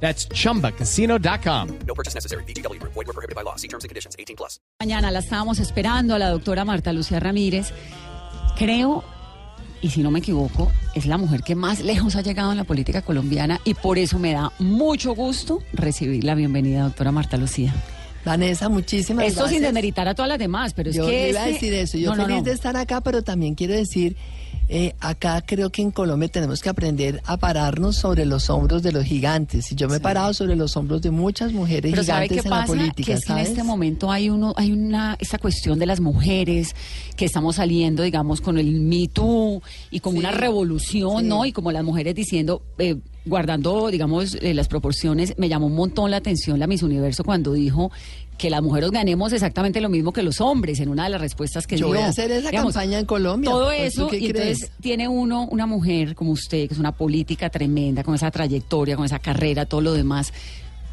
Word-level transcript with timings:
That's 0.00 0.28
chumbacasino.com. 0.28 1.68
No 1.86 1.94
purchase 1.94 2.14
necessary. 2.14 2.44
BGW. 2.44 2.78
Void 2.82 3.06
were 3.06 3.12
prohibited 3.14 3.34
by 3.34 3.42
law. 3.42 3.56
See 3.56 3.68
terms 3.68 3.84
and 3.84 3.88
conditions. 3.90 4.14
18 4.18 4.36
plus. 4.36 4.60
Mañana 4.80 5.10
la 5.10 5.20
estábamos 5.20 5.58
esperando 5.58 6.14
a 6.14 6.18
la 6.18 6.28
doctora 6.30 6.64
Marta 6.64 6.92
Lucía 6.92 7.18
Ramírez. 7.18 7.72
Creo, 8.58 9.04
y 9.82 9.90
si 9.90 10.02
no 10.02 10.10
me 10.10 10.18
equivoco, 10.20 10.70
es 10.94 11.06
la 11.06 11.16
mujer 11.18 11.42
que 11.42 11.54
más 11.54 11.80
lejos 11.80 12.16
ha 12.16 12.22
llegado 12.22 12.50
en 12.52 12.56
la 12.58 12.64
política 12.64 13.02
colombiana 13.02 13.60
y 13.64 13.74
por 13.74 13.98
eso 13.98 14.18
me 14.18 14.32
da 14.32 14.52
mucho 14.58 15.14
gusto 15.14 15.62
recibir 15.72 16.24
la 16.24 16.34
bienvenida, 16.34 16.82
doctora 16.84 17.12
Marta 17.12 17.36
Lucía. 17.36 17.74
Vanessa, 18.24 18.68
muchísimas 18.68 19.26
Esto 19.26 19.40
gracias. 19.40 19.54
sin 19.58 19.62
desmeritar 19.62 20.08
a 20.08 20.14
todas 20.14 20.28
las 20.28 20.38
demás, 20.38 20.74
pero 20.74 20.90
es 20.90 20.96
Yo 20.96 21.06
que 21.06 21.12
le 21.12 21.30
iba 21.30 21.40
a 21.40 21.48
este- 21.48 21.52
decir 21.66 21.74
eso. 21.74 21.96
Yo 21.98 22.10
No, 22.10 22.16
no, 22.16 22.22
feliz 22.24 22.38
no. 22.38 22.44
de 22.44 22.52
estar 22.52 22.76
acá, 22.76 23.00
pero 23.00 23.22
también 23.22 23.54
quiero 23.54 23.74
decir, 23.74 24.16
eh, 24.68 24.94
acá 25.00 25.42
creo 25.46 25.70
que 25.70 25.80
en 25.82 25.90
Colombia 25.90 26.28
tenemos 26.28 26.60
que 26.60 26.68
aprender 26.68 27.22
a 27.24 27.36
pararnos 27.36 27.96
sobre 27.96 28.24
los 28.26 28.50
hombros 28.50 28.82
de 28.82 28.92
los 28.92 29.04
gigantes. 29.04 29.70
Y 29.70 29.74
yo 29.76 29.88
me 29.88 29.96
he 29.96 30.00
parado 30.00 30.34
sobre 30.34 30.56
los 30.56 30.76
hombros 30.76 31.02
de 31.02 31.10
muchas 31.10 31.52
mujeres 31.52 31.92
Pero 31.92 32.02
¿sabe 32.02 32.28
gigantes 32.28 32.42
qué 32.42 32.48
en 32.48 32.54
la 32.60 32.66
política, 32.66 33.06
que 33.06 33.12
es 33.12 33.24
que 33.24 33.32
en 33.32 33.38
¿sabes? 33.38 33.48
este 33.50 33.62
momento 33.62 34.10
hay 34.10 34.28
uno, 34.28 34.52
hay 34.56 34.72
una, 34.72 35.16
esa 35.20 35.38
cuestión 35.38 35.78
de 35.78 35.86
las 35.86 36.00
mujeres 36.00 36.74
que 37.16 37.24
estamos 37.24 37.56
saliendo, 37.56 38.02
digamos, 38.02 38.40
con 38.40 38.58
el 38.58 38.80
Me 38.80 39.08
Too 39.08 39.62
y 39.90 40.00
con 40.00 40.12
Sí. 40.14 40.18
una 40.18 40.30
revolución, 40.32 41.22
Sí. 41.22 41.28
¿no? 41.28 41.44
Y 41.46 41.52
como 41.52 41.70
las 41.72 41.84
mujeres 41.84 42.14
diciendo, 42.14 42.62
eh, 42.78 42.96
guardando, 43.24 43.88
digamos, 43.88 44.36
eh, 44.40 44.54
las 44.54 44.68
proporciones, 44.68 45.34
me 45.36 45.48
llamó 45.48 45.66
un 45.66 45.74
montón 45.76 46.10
la 46.10 46.16
atención 46.18 46.58
la 46.58 46.66
Miss 46.66 46.82
Universo 46.82 47.24
cuando 47.24 47.52
dijo 47.52 47.90
que 48.38 48.50
las 48.50 48.62
mujeres 48.62 48.90
ganemos 48.90 49.32
exactamente 49.32 49.80
lo 49.80 49.88
mismo 49.88 50.12
que 50.12 50.22
los 50.22 50.40
hombres 50.40 50.78
en 50.80 50.88
una 50.88 51.04
de 51.04 51.10
las 51.10 51.20
respuestas 51.20 51.66
que 51.66 51.76
Yo 51.76 51.86
dio. 51.86 51.94
voy 51.94 52.04
a 52.04 52.08
hacer 52.08 52.30
esa 52.30 52.50
Digamos, 52.50 52.74
campaña 52.74 52.98
en 52.98 53.06
Colombia. 53.06 53.50
Todo 53.50 53.66
Pues, 53.66 53.94
¿tú 53.94 54.06
eso, 54.08 54.14
y 54.14 54.28
crees? 54.30 54.58
entonces 54.62 54.70
tiene 54.80 55.08
uno, 55.08 55.48
una 55.50 55.66
mujer 55.66 56.14
como 56.14 56.32
usted, 56.32 56.68
que 56.68 56.74
es 56.74 56.80
una 56.80 56.92
política 56.92 57.50
tremenda, 57.50 58.04
con 58.04 58.14
esa 58.14 58.30
trayectoria, 58.30 58.96
con 58.96 59.04
esa 59.06 59.18
carrera, 59.18 59.66
todo 59.66 59.80
lo 59.80 59.92
demás, 59.94 60.32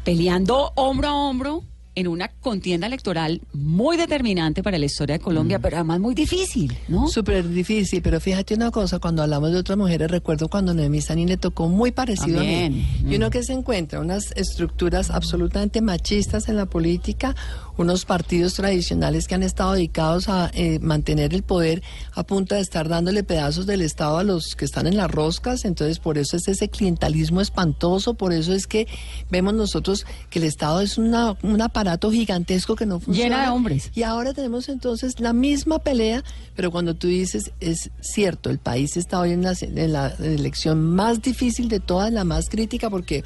peleando 0.04 0.72
hombro 0.74 1.08
a 1.08 1.14
hombro 1.14 1.62
en 1.94 2.08
una 2.08 2.28
contienda 2.28 2.86
electoral 2.86 3.40
muy 3.52 3.96
determinante 3.96 4.62
para 4.62 4.78
la 4.78 4.84
historia 4.84 5.18
de 5.18 5.24
Colombia, 5.24 5.58
pero 5.58 5.76
además 5.76 6.00
muy 6.00 6.14
difícil, 6.14 6.76
¿no? 6.88 7.08
Súper 7.08 7.48
difícil, 7.48 8.02
pero 8.02 8.20
fíjate 8.20 8.54
una 8.54 8.70
cosa, 8.70 8.98
cuando 8.98 9.22
hablamos 9.22 9.52
de 9.52 9.58
otras 9.58 9.78
mujeres, 9.78 10.10
recuerdo 10.10 10.48
cuando 10.48 10.74
Noemí 10.74 11.00
Sani 11.00 11.26
le 11.26 11.36
tocó 11.36 11.68
muy 11.68 11.92
parecido 11.92 12.40
a 12.40 12.42
mí. 12.42 12.86
Y 13.08 13.16
uno 13.16 13.30
que 13.30 13.42
se 13.42 13.52
encuentra, 13.52 14.00
unas 14.00 14.32
estructuras 14.36 15.10
absolutamente 15.10 15.80
machistas 15.80 16.48
en 16.48 16.56
la 16.56 16.66
política, 16.66 17.34
unos 17.76 18.04
partidos 18.04 18.54
tradicionales 18.54 19.26
que 19.26 19.34
han 19.34 19.42
estado 19.42 19.72
dedicados 19.74 20.28
a 20.28 20.50
eh, 20.54 20.78
mantener 20.80 21.34
el 21.34 21.42
poder 21.42 21.82
a 22.14 22.22
punto 22.24 22.54
de 22.54 22.60
estar 22.60 22.88
dándole 22.88 23.22
pedazos 23.24 23.66
del 23.66 23.82
Estado 23.82 24.18
a 24.18 24.24
los 24.24 24.54
que 24.56 24.64
están 24.64 24.86
en 24.86 24.96
las 24.96 25.10
roscas, 25.10 25.64
entonces 25.64 25.98
por 25.98 26.18
eso 26.18 26.36
es 26.36 26.48
ese 26.48 26.68
clientelismo 26.68 27.40
espantoso, 27.40 28.14
por 28.14 28.32
eso 28.32 28.52
es 28.52 28.66
que 28.66 28.86
vemos 29.30 29.54
nosotros 29.54 30.06
que 30.30 30.38
el 30.38 30.44
Estado 30.44 30.80
es 30.80 30.98
una, 30.98 31.36
un 31.42 31.60
aparato 31.60 32.10
gigantesco 32.10 32.76
que 32.76 32.86
no 32.86 33.00
funciona. 33.00 33.36
Llena 33.36 33.42
de 33.44 33.48
hombres. 33.50 33.90
Y 33.94 34.02
ahora 34.02 34.32
tenemos 34.32 34.68
entonces 34.68 35.20
la 35.20 35.32
misma 35.32 35.78
pelea, 35.78 36.22
pero 36.54 36.70
cuando 36.70 36.94
tú 36.94 37.08
dices, 37.08 37.52
es 37.60 37.90
cierto, 38.00 38.50
el 38.50 38.58
país 38.58 38.96
está 38.96 39.20
hoy 39.20 39.32
en 39.32 39.42
la, 39.42 39.54
en 39.60 39.92
la 39.92 40.08
elección 40.20 40.82
más 40.82 41.22
difícil 41.22 41.68
de 41.68 41.80
todas, 41.80 42.12
la 42.12 42.24
más 42.24 42.48
crítica, 42.48 42.90
porque 42.90 43.24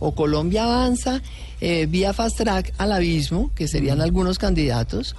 o 0.00 0.12
Colombia 0.12 0.64
avanza 0.64 1.22
eh, 1.60 1.86
vía 1.86 2.12
fast 2.12 2.38
track 2.38 2.74
al 2.78 2.90
abismo, 2.90 3.52
que 3.54 3.68
serían 3.68 4.00
algunos 4.00 4.38
candidatos, 4.38 5.14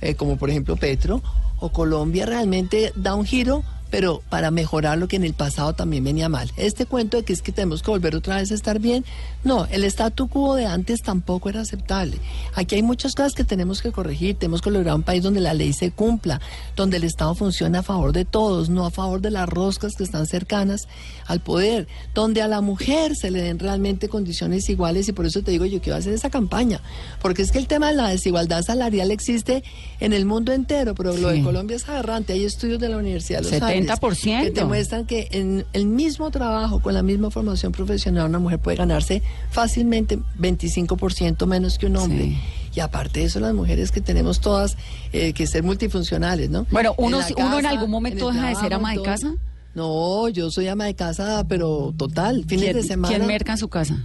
eh, 0.00 0.14
como 0.14 0.36
por 0.36 0.50
ejemplo 0.50 0.76
Petro, 0.76 1.22
o 1.58 1.70
Colombia 1.70 2.26
realmente 2.26 2.92
da 2.94 3.14
un 3.14 3.24
giro, 3.24 3.64
pero 3.90 4.22
para 4.28 4.50
mejorar 4.50 4.98
lo 4.98 5.08
que 5.08 5.16
en 5.16 5.24
el 5.24 5.34
pasado 5.34 5.74
también 5.74 6.04
venía 6.04 6.28
mal. 6.28 6.50
Este 6.56 6.86
cuento 6.86 7.16
de 7.16 7.22
que 7.24 7.32
es 7.32 7.42
que 7.42 7.52
tenemos 7.52 7.82
que 7.82 7.90
volver 7.90 8.16
otra 8.16 8.36
vez 8.36 8.50
a 8.50 8.54
estar 8.54 8.78
bien, 8.78 9.04
no, 9.44 9.66
el 9.66 9.84
statu 9.84 10.28
quo 10.28 10.54
de 10.56 10.66
antes 10.66 11.02
tampoco 11.02 11.48
era 11.48 11.60
aceptable. 11.60 12.18
Aquí 12.54 12.74
hay 12.74 12.82
muchas 12.82 13.14
cosas 13.14 13.32
que 13.34 13.44
tenemos 13.44 13.82
que 13.82 13.92
corregir, 13.92 14.36
tenemos 14.36 14.60
que 14.60 14.70
lograr 14.70 14.94
un 14.96 15.02
país 15.02 15.22
donde 15.22 15.40
la 15.40 15.54
ley 15.54 15.72
se 15.72 15.90
cumpla, 15.90 16.40
donde 16.74 16.96
el 16.96 17.04
Estado 17.04 17.34
funcione 17.34 17.78
a 17.78 17.82
favor 17.82 18.12
de 18.12 18.24
todos, 18.24 18.68
no 18.68 18.86
a 18.86 18.90
favor 18.90 19.20
de 19.20 19.30
las 19.30 19.48
roscas 19.48 19.94
que 19.94 20.04
están 20.04 20.26
cercanas 20.26 20.88
al 21.26 21.40
poder, 21.40 21.86
donde 22.14 22.42
a 22.42 22.48
la 22.48 22.60
mujer 22.60 23.14
se 23.16 23.30
le 23.30 23.40
den 23.42 23.58
realmente 23.58 24.08
condiciones 24.08 24.68
iguales 24.68 25.08
y 25.08 25.12
por 25.12 25.26
eso 25.26 25.42
te 25.42 25.50
digo 25.52 25.64
yo 25.64 25.80
quiero 25.80 25.96
hacer 25.98 26.12
esa 26.12 26.30
campaña, 26.30 26.80
porque 27.22 27.42
es 27.42 27.52
que 27.52 27.58
el 27.58 27.66
tema 27.66 27.88
de 27.90 27.94
la 27.96 28.08
desigualdad 28.08 28.62
salarial 28.62 29.10
existe 29.10 29.62
en 30.00 30.12
el 30.12 30.24
mundo 30.26 30.52
entero, 30.52 30.94
pero 30.94 31.16
lo 31.16 31.30
Sí. 31.30 31.38
de 31.38 31.44
Colombia 31.44 31.76
es 31.76 31.88
aberrante, 31.88 32.32
hay 32.32 32.44
estudios 32.44 32.78
de 32.80 32.88
la 32.88 32.96
Universidad 32.98 33.38
de 33.42 33.50
los 33.50 33.60
70%. 33.84 34.42
que 34.44 34.50
te 34.50 34.64
muestran 34.64 35.04
que 35.06 35.28
en 35.32 35.64
el 35.72 35.86
mismo 35.86 36.30
trabajo, 36.30 36.80
con 36.80 36.94
la 36.94 37.02
misma 37.02 37.30
formación 37.30 37.72
profesional, 37.72 38.28
una 38.28 38.38
mujer 38.38 38.58
puede 38.58 38.76
ganarse 38.76 39.22
fácilmente 39.50 40.18
25% 40.38 41.46
menos 41.46 41.78
que 41.78 41.86
un 41.86 41.96
hombre. 41.96 42.24
Sí. 42.24 42.38
Y 42.74 42.80
aparte 42.80 43.20
de 43.20 43.26
eso, 43.26 43.40
las 43.40 43.54
mujeres 43.54 43.90
que 43.90 44.00
tenemos 44.00 44.40
todas 44.40 44.76
eh, 45.12 45.32
que 45.32 45.46
ser 45.46 45.62
multifuncionales, 45.62 46.50
¿no? 46.50 46.66
Bueno, 46.70 46.94
uno, 46.98 47.22
si- 47.22 47.34
uno 47.36 47.58
en 47.58 47.66
algún 47.66 47.90
momento 47.90 48.28
en 48.28 48.36
deja 48.36 48.48
de 48.50 48.54
ser 48.56 48.74
ama 48.74 48.92
de 48.92 49.02
casa. 49.02 49.34
No, 49.74 50.28
yo 50.28 50.50
soy 50.50 50.68
ama 50.68 50.84
de 50.86 50.94
casa, 50.94 51.44
pero 51.48 51.92
total, 51.96 52.44
fines 52.46 52.64
¿Quién, 52.64 52.76
de 52.76 52.82
semana. 52.82 53.14
quién 53.14 53.26
merca 53.26 53.52
en 53.52 53.58
su 53.58 53.68
casa? 53.68 54.04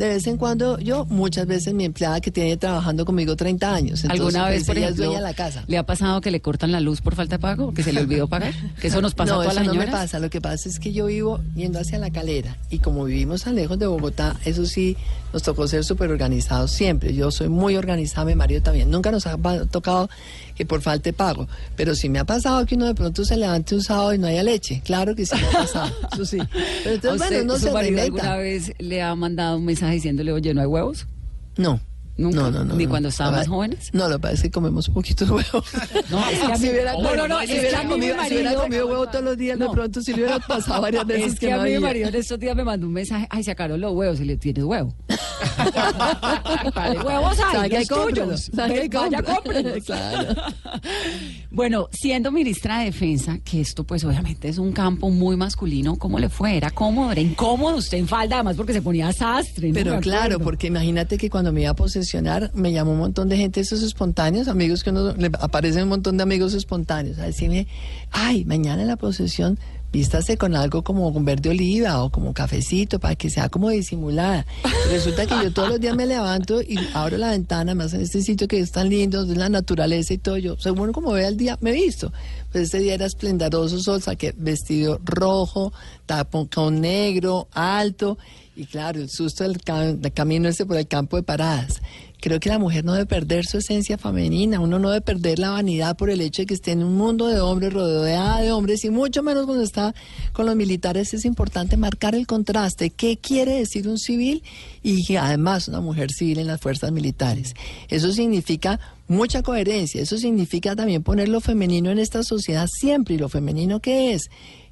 De 0.00 0.08
vez 0.08 0.26
en 0.26 0.38
cuando, 0.38 0.78
yo, 0.78 1.04
muchas 1.10 1.46
veces 1.46 1.74
mi 1.74 1.84
empleada 1.84 2.22
que 2.22 2.30
tiene 2.30 2.56
trabajando 2.56 3.04
conmigo 3.04 3.36
30 3.36 3.74
años. 3.74 4.02
Entonces, 4.02 4.10
¿Alguna 4.10 4.48
vez, 4.48 4.64
pues, 4.64 4.66
por 4.68 4.78
ejemplo, 4.78 5.20
la 5.20 5.34
casa. 5.34 5.62
le 5.66 5.76
ha 5.76 5.82
pasado 5.84 6.22
que 6.22 6.30
le 6.30 6.40
cortan 6.40 6.72
la 6.72 6.80
luz 6.80 7.02
por 7.02 7.14
falta 7.14 7.36
de 7.36 7.38
pago? 7.38 7.74
¿Que 7.74 7.82
se 7.82 7.92
le 7.92 8.00
olvidó 8.00 8.26
pagar? 8.26 8.54
¿Que 8.80 8.86
eso 8.88 9.02
nos 9.02 9.14
pasa 9.14 9.32
no, 9.34 9.40
a 9.40 9.44
todas 9.44 9.52
eso 9.52 9.60
las 9.60 9.66
no 9.66 9.74
me 9.74 9.80
señoras? 9.84 10.00
pasa. 10.00 10.18
Lo 10.18 10.30
que 10.30 10.40
pasa 10.40 10.70
es 10.70 10.78
que 10.78 10.94
yo 10.94 11.04
vivo 11.04 11.42
yendo 11.54 11.78
hacia 11.78 11.98
la 11.98 12.10
calera 12.10 12.56
y 12.70 12.78
como 12.78 13.04
vivimos 13.04 13.42
tan 13.42 13.56
lejos 13.56 13.78
de 13.78 13.88
Bogotá, 13.88 14.36
eso 14.46 14.64
sí, 14.64 14.96
nos 15.32 15.42
tocó 15.42 15.66
ser 15.68 15.84
súper 15.84 16.10
organizados 16.10 16.70
siempre. 16.72 17.14
Yo 17.14 17.30
soy 17.30 17.48
muy 17.48 17.76
organizada, 17.76 18.24
mi 18.26 18.34
marido 18.34 18.62
también. 18.62 18.90
Nunca 18.90 19.10
nos 19.10 19.26
ha 19.26 19.36
tocado 19.70 20.08
que 20.54 20.66
por 20.66 20.82
falta 20.82 21.04
de 21.04 21.12
pago. 21.12 21.48
Pero 21.76 21.94
sí 21.94 22.08
me 22.08 22.18
ha 22.18 22.24
pasado 22.24 22.66
que 22.66 22.74
uno 22.74 22.86
de 22.86 22.94
pronto 22.94 23.24
se 23.24 23.36
levante 23.36 23.74
un 23.74 23.82
sábado 23.82 24.12
y 24.14 24.18
no 24.18 24.26
haya 24.26 24.42
leche. 24.42 24.82
Claro 24.84 25.14
que 25.14 25.26
sí 25.26 25.34
me 25.36 25.46
ha 25.46 25.52
pasado. 25.52 25.92
Eso 26.12 26.24
sí. 26.24 26.38
Pero 26.82 26.90
¿A 26.90 26.94
entonces, 26.94 27.20
usted, 27.22 27.36
bueno, 27.36 27.52
no 27.52 27.58
su 27.58 27.66
se 27.66 27.72
marido 27.72 28.02
alguna 28.02 28.36
vez 28.36 28.72
le 28.78 29.02
ha 29.02 29.14
mandado 29.14 29.56
un 29.56 29.64
mensaje 29.64 29.94
diciéndole, 29.94 30.32
oye, 30.32 30.52
¿no 30.54 30.60
hay 30.60 30.66
huevos? 30.66 31.06
No. 31.56 31.80
Nunca. 32.16 32.36
No, 32.40 32.50
no, 32.50 32.64
no. 32.64 32.74
¿Ni 32.74 32.86
cuando 32.86 33.08
verdad- 33.08 33.46
jóvenes? 33.46 33.90
No, 33.94 34.08
lo 34.08 34.16
que 34.16 34.20
pasa 34.22 34.34
es 34.34 34.42
que 34.42 34.50
comemos 34.50 34.88
un 34.88 34.94
poquito 34.94 35.24
de 35.24 35.32
huevo. 35.32 35.64
No, 36.10 36.28
es 36.28 36.38
que 36.38 36.46
a 36.46 36.48
mí- 36.50 36.56
si 36.58 36.70
hubiera, 36.70 36.92
no, 36.92 37.16
no, 37.16 37.28
no, 37.28 37.40
si 37.40 37.46
que 37.46 37.60
hubiera 37.60 37.78
comido, 37.88 38.16
si 38.24 38.32
hubiera 38.34 38.50
marido- 38.50 38.62
comido 38.62 38.86
huevo 38.88 39.06
todos 39.08 39.24
los 39.24 39.36
días, 39.38 39.58
No. 39.58 39.68
de 39.68 39.72
pronto 39.72 40.02
si 40.02 40.12
le 40.12 40.22
hubiera 40.24 40.38
pasado 40.40 40.82
varias 40.82 41.06
veces 41.06 41.32
Es 41.34 41.40
que, 41.40 41.52
a 41.52 41.56
no 41.56 41.62
mí 41.62 41.70
mi 41.70 41.78
marido 41.78 42.08
en 42.08 42.14
estos 42.14 42.38
días 42.38 42.54
me 42.54 42.64
mandó 42.64 42.86
un 42.86 42.92
mensaje, 42.92 43.26
ay, 43.30 43.42
se 43.42 43.50
sacaron 43.52 43.80
los 43.80 43.92
huevos 43.94 44.20
y 44.20 44.24
le 44.24 44.36
tienes 44.36 44.64
huevo. 44.64 44.94
¿Cuáles 46.74 47.04
huevos 47.04 47.38
hay? 47.40 47.70
Los 47.70 47.88
tuyos. 47.88 48.50
Vaya. 48.52 48.80
Claro. 49.84 50.34
Bueno, 51.50 51.88
siendo 51.92 52.30
ministra 52.30 52.80
de 52.80 52.86
Defensa, 52.86 53.38
que 53.44 53.60
esto 53.60 53.84
pues 53.84 54.04
obviamente 54.04 54.48
es 54.48 54.58
un 54.58 54.72
campo 54.72 55.10
muy 55.10 55.36
masculino, 55.36 55.96
¿cómo 55.96 56.18
le 56.18 56.28
fue? 56.28 56.56
¿Era 56.56 56.70
cómodo? 56.70 57.12
¿Era 57.12 57.20
incómodo 57.20 57.76
usted 57.76 57.98
en 57.98 58.08
falda? 58.08 58.36
Además 58.36 58.56
porque 58.56 58.72
se 58.72 58.82
ponía 58.82 59.12
sastre. 59.12 59.68
¿no? 59.68 59.74
Pero 59.74 60.00
claro, 60.00 60.38
porque 60.38 60.68
imagínate 60.68 61.18
que 61.18 61.30
cuando 61.30 61.52
me 61.52 61.62
iba 61.62 61.70
a 61.70 61.74
posesionar, 61.74 62.50
me 62.54 62.72
llamó 62.72 62.92
un 62.92 62.98
montón 62.98 63.28
de 63.28 63.36
gente, 63.36 63.60
esos 63.60 63.82
espontáneos, 63.82 64.48
amigos 64.48 64.84
que 64.84 64.90
uno, 64.90 65.12
le 65.14 65.30
aparecen 65.40 65.84
un 65.84 65.88
montón 65.90 66.16
de 66.16 66.22
amigos 66.22 66.54
espontáneos, 66.54 67.18
a 67.18 67.24
decirme, 67.24 67.66
ay, 68.10 68.44
mañana 68.44 68.82
en 68.82 68.88
la 68.88 68.96
posesión, 68.96 69.58
vístase 69.92 70.36
con 70.36 70.54
algo 70.54 70.82
como 70.82 71.12
con 71.12 71.24
verde 71.24 71.50
oliva 71.50 72.02
o 72.02 72.10
como 72.10 72.32
cafecito 72.32 72.98
para 72.98 73.16
que 73.16 73.30
sea 73.30 73.48
como 73.48 73.70
disimulada. 73.70 74.46
Resulta 74.90 75.26
que 75.26 75.34
yo 75.42 75.52
todos 75.52 75.68
los 75.68 75.80
días 75.80 75.96
me 75.96 76.06
levanto 76.06 76.60
y 76.62 76.78
abro 76.94 77.18
la 77.18 77.30
ventana, 77.30 77.74
más 77.74 77.92
en 77.94 78.02
este 78.02 78.22
sitio 78.22 78.48
que 78.48 78.60
es 78.60 78.72
tan 78.72 78.88
lindo, 78.88 79.24
de 79.24 79.36
la 79.36 79.48
naturaleza 79.48 80.14
y 80.14 80.18
todo, 80.18 80.36
yo, 80.38 80.56
según 80.58 80.92
como 80.92 81.12
vea 81.12 81.28
el 81.28 81.36
día, 81.36 81.58
me 81.60 81.70
he 81.70 81.74
visto. 81.74 82.12
Pues 82.52 82.64
este 82.64 82.78
día 82.78 82.94
era 82.94 83.06
esplendoroso 83.06 83.78
sol, 83.80 84.02
saqué 84.02 84.34
vestido 84.36 85.00
rojo, 85.04 85.72
tapón 86.06 86.46
con 86.46 86.80
negro, 86.80 87.48
alto, 87.52 88.18
y 88.60 88.66
claro, 88.66 89.00
el 89.00 89.08
susto 89.08 89.44
del 89.44 89.60
ca- 89.62 89.92
del 89.94 90.12
camino 90.12 90.48
ese 90.48 90.66
por 90.66 90.76
el 90.76 90.86
campo 90.86 91.16
de 91.16 91.22
paradas. 91.22 91.80
Creo 92.20 92.38
que 92.38 92.50
la 92.50 92.58
mujer 92.58 92.84
no 92.84 92.92
debe 92.92 93.06
perder 93.06 93.46
su 93.46 93.56
esencia 93.56 93.96
femenina, 93.96 94.60
uno 94.60 94.78
no 94.78 94.90
debe 94.90 95.00
perder 95.00 95.38
la 95.38 95.50
vanidad 95.50 95.96
por 95.96 96.10
el 96.10 96.20
hecho 96.20 96.42
de 96.42 96.46
que 96.46 96.52
esté 96.54 96.72
en 96.72 96.82
un 96.84 96.94
mundo 96.98 97.28
de 97.28 97.40
hombres, 97.40 97.72
rodeada 97.72 98.40
de 98.42 98.52
hombres, 98.52 98.84
y 98.84 98.90
mucho 98.90 99.22
menos 99.22 99.46
cuando 99.46 99.64
está 99.64 99.94
con 100.34 100.44
los 100.44 100.54
militares. 100.54 101.14
Es 101.14 101.24
importante 101.24 101.78
marcar 101.78 102.14
el 102.14 102.26
contraste. 102.26 102.90
¿Qué 102.90 103.16
quiere 103.16 103.52
decir 103.54 103.88
un 103.88 103.96
civil 103.98 104.42
y 104.82 105.02
que 105.06 105.16
además 105.16 105.68
una 105.68 105.80
mujer 105.80 106.10
civil 106.12 106.40
en 106.40 106.48
las 106.48 106.60
fuerzas 106.60 106.92
militares? 106.92 107.54
Eso 107.88 108.12
significa 108.12 108.78
mucha 109.08 109.42
coherencia. 109.42 110.02
Eso 110.02 110.18
significa 110.18 110.76
también 110.76 111.02
poner 111.02 111.30
lo 111.30 111.40
femenino 111.40 111.90
en 111.90 111.98
esta 111.98 112.22
sociedad 112.22 112.66
siempre. 112.70 113.14
¿Y 113.14 113.18
lo 113.18 113.30
femenino 113.30 113.80
qué 113.80 114.12
es? 114.12 114.28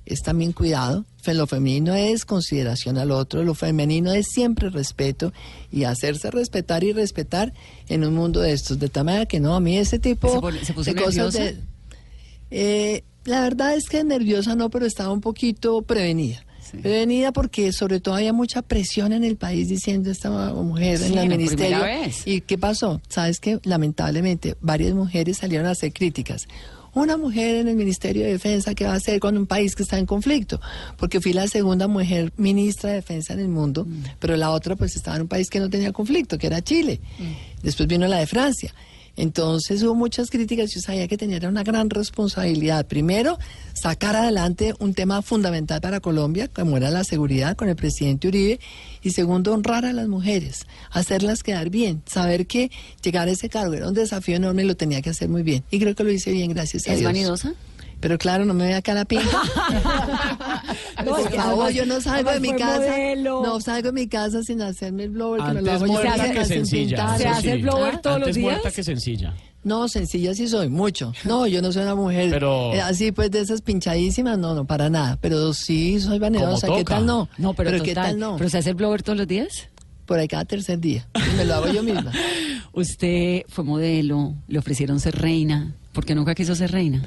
Es 0.08 0.22
también 0.22 0.52
cuidado. 0.52 1.04
Lo 1.26 1.46
femenino 1.46 1.94
es 1.94 2.24
consideración 2.24 2.96
al 2.96 3.10
otro. 3.10 3.44
Lo 3.44 3.54
femenino 3.54 4.12
es 4.12 4.28
siempre 4.28 4.70
respeto 4.70 5.32
y 5.70 5.84
hacerse 5.84 6.30
respetar 6.30 6.82
y 6.84 6.92
respetar 6.94 7.52
en 7.88 8.04
un 8.04 8.14
mundo 8.14 8.40
de 8.40 8.52
estos. 8.52 8.78
De 8.78 8.88
tal 8.88 9.04
manera 9.04 9.26
que 9.26 9.38
no, 9.38 9.54
a 9.54 9.60
mí 9.60 9.76
ese 9.76 9.98
tipo 9.98 10.32
¿Se 10.32 10.40
pone- 10.40 10.64
se 10.64 10.72
puso 10.72 10.90
de 10.90 11.02
cosas 11.02 11.34
de... 11.34 11.56
Eh, 12.50 13.04
la 13.24 13.42
verdad 13.42 13.74
es 13.74 13.88
que 13.90 14.02
nerviosa 14.04 14.54
no, 14.54 14.70
pero 14.70 14.86
estaba 14.86 15.12
un 15.12 15.20
poquito 15.20 15.82
prevenida. 15.82 16.44
Prevenida 16.82 17.32
porque 17.32 17.72
sobre 17.72 17.98
todo 18.00 18.14
había 18.16 18.32
mucha 18.34 18.60
presión 18.62 19.12
en 19.14 19.24
el 19.24 19.36
país 19.36 19.68
diciendo 19.68 20.10
esta 20.10 20.30
mujer 20.52 20.98
Sí, 20.98 21.12
en 21.12 21.18
el 21.18 21.28
ministerio. 21.28 21.78
¿Y 22.26 22.42
qué 22.42 22.58
pasó? 22.58 23.00
Sabes 23.08 23.40
que 23.40 23.58
lamentablemente 23.64 24.56
varias 24.60 24.94
mujeres 24.94 25.38
salieron 25.38 25.66
a 25.66 25.70
hacer 25.70 25.92
críticas. 25.94 26.46
Una 26.98 27.16
mujer 27.16 27.56
en 27.56 27.68
el 27.68 27.76
Ministerio 27.76 28.24
de 28.24 28.32
Defensa, 28.32 28.74
¿qué 28.74 28.84
va 28.84 28.92
a 28.94 28.96
hacer 28.96 29.20
con 29.20 29.36
un 29.38 29.46
país 29.46 29.74
que 29.76 29.82
está 29.84 29.98
en 29.98 30.06
conflicto? 30.06 30.60
Porque 30.96 31.20
fui 31.20 31.32
la 31.32 31.46
segunda 31.46 31.86
mujer 31.86 32.32
ministra 32.36 32.90
de 32.90 32.96
Defensa 32.96 33.34
en 33.34 33.40
el 33.40 33.48
mundo, 33.48 33.84
Mm. 33.84 34.02
pero 34.18 34.36
la 34.36 34.50
otra 34.50 34.74
pues 34.74 34.96
estaba 34.96 35.16
en 35.16 35.22
un 35.22 35.28
país 35.28 35.48
que 35.48 35.60
no 35.60 35.70
tenía 35.70 35.92
conflicto, 35.92 36.38
que 36.38 36.48
era 36.48 36.60
Chile. 36.62 37.00
Después 37.62 37.86
vino 37.88 38.06
la 38.08 38.18
de 38.18 38.26
Francia. 38.26 38.74
Entonces 39.18 39.82
hubo 39.82 39.96
muchas 39.96 40.30
críticas. 40.30 40.72
Yo 40.72 40.80
sabía 40.80 41.08
que 41.08 41.18
tenía 41.18 41.40
una 41.48 41.64
gran 41.64 41.90
responsabilidad. 41.90 42.86
Primero, 42.86 43.36
sacar 43.74 44.14
adelante 44.14 44.74
un 44.78 44.94
tema 44.94 45.22
fundamental 45.22 45.80
para 45.80 45.98
Colombia, 45.98 46.46
como 46.46 46.76
era 46.76 46.90
la 46.90 47.02
seguridad 47.02 47.56
con 47.56 47.68
el 47.68 47.74
presidente 47.74 48.28
Uribe. 48.28 48.60
Y 49.02 49.10
segundo, 49.10 49.52
honrar 49.52 49.84
a 49.84 49.92
las 49.92 50.06
mujeres, 50.06 50.66
hacerlas 50.92 51.42
quedar 51.42 51.68
bien. 51.68 52.00
Saber 52.06 52.46
que 52.46 52.70
llegar 53.02 53.26
a 53.26 53.32
ese 53.32 53.48
cargo 53.48 53.74
era 53.74 53.88
un 53.88 53.94
desafío 53.94 54.36
enorme 54.36 54.62
y 54.62 54.66
lo 54.66 54.76
tenía 54.76 55.02
que 55.02 55.10
hacer 55.10 55.28
muy 55.28 55.42
bien. 55.42 55.64
Y 55.70 55.80
creo 55.80 55.96
que 55.96 56.04
lo 56.04 56.12
hice 56.12 56.30
bien, 56.30 56.54
gracias 56.54 56.86
a 56.86 56.92
¿Es 56.92 57.00
Dios. 57.00 57.08
vanidosa? 57.12 57.54
Pero 58.00 58.16
claro, 58.16 58.44
no 58.44 58.54
me 58.54 58.66
vea 58.66 58.80
cara 58.82 59.04
pinta. 59.04 59.26
No, 61.04 61.12
Por 61.12 61.20
es 61.20 61.26
que 61.28 61.36
favor, 61.36 61.64
además- 61.66 61.74
yo 61.74 61.86
no 61.86 62.00
salgo 62.00 62.30
de 62.32 62.40
mi 62.40 62.52
casa. 62.52 62.76
modelo. 62.80 63.42
No 63.42 63.60
salgo 63.60 63.88
de 63.88 63.92
mi 63.92 64.08
casa 64.08 64.42
sin 64.42 64.60
hacerme 64.62 65.04
el 65.04 65.10
blower, 65.10 65.40
que 65.40 65.46
me 65.48 65.52
lo 65.54 65.58
Antes 65.58 65.74
hago 65.74 65.86
yo 65.86 65.92
muerta 65.92 66.26
en 66.26 66.32
que 66.32 66.38
casa 66.38 66.48
sin 66.54 66.66
sencilla. 66.66 67.16
¿Se 67.18 67.28
hace 67.28 67.52
el 67.52 67.62
blower 67.62 67.98
todos 67.98 68.16
Antes 68.16 68.28
los 68.28 68.36
días? 68.36 68.50
muerta 68.52 68.70
que 68.72 68.82
sencilla. 68.82 69.34
No, 69.64 69.88
sencilla 69.88 70.34
sí 70.34 70.48
soy, 70.48 70.68
mucho. 70.68 71.12
No, 71.24 71.46
yo 71.46 71.62
no 71.62 71.72
soy 71.72 71.82
una 71.82 71.94
mujer 71.94 72.30
Pero- 72.30 72.72
eh, 72.74 72.80
así 72.80 73.12
pues 73.12 73.30
de 73.30 73.40
esas 73.40 73.62
pinchadísimas, 73.62 74.38
no, 74.38 74.54
no, 74.54 74.64
para 74.64 74.90
nada. 74.90 75.18
Pero 75.20 75.52
sí 75.54 76.00
soy 76.00 76.18
vanidosa, 76.18 76.66
¿qué 76.74 76.84
tal 76.84 77.06
no? 77.06 77.28
No, 77.38 77.54
pero, 77.54 77.70
¿qué 77.70 77.78
total. 77.78 77.94
tal 77.94 78.18
no? 78.18 78.36
¿Pero 78.36 78.50
se 78.50 78.58
hace 78.58 78.70
el 78.70 78.74
blower 78.76 79.02
todos 79.02 79.18
los 79.18 79.28
días? 79.28 79.68
Por 80.04 80.18
ahí 80.18 80.26
cada 80.26 80.44
tercer 80.44 80.78
día. 80.80 81.06
Y 81.14 81.36
me 81.36 81.44
lo 81.44 81.54
hago 81.54 81.68
yo 81.72 81.82
misma. 81.82 82.12
Usted 82.72 83.42
fue 83.48 83.62
modelo, 83.64 84.34
le 84.48 84.58
ofrecieron 84.58 85.00
ser 85.00 85.16
reina. 85.16 85.74
¿Por 85.92 86.04
qué 86.04 86.14
nunca 86.14 86.34
quiso 86.34 86.54
ser 86.54 86.70
reina? 86.72 87.02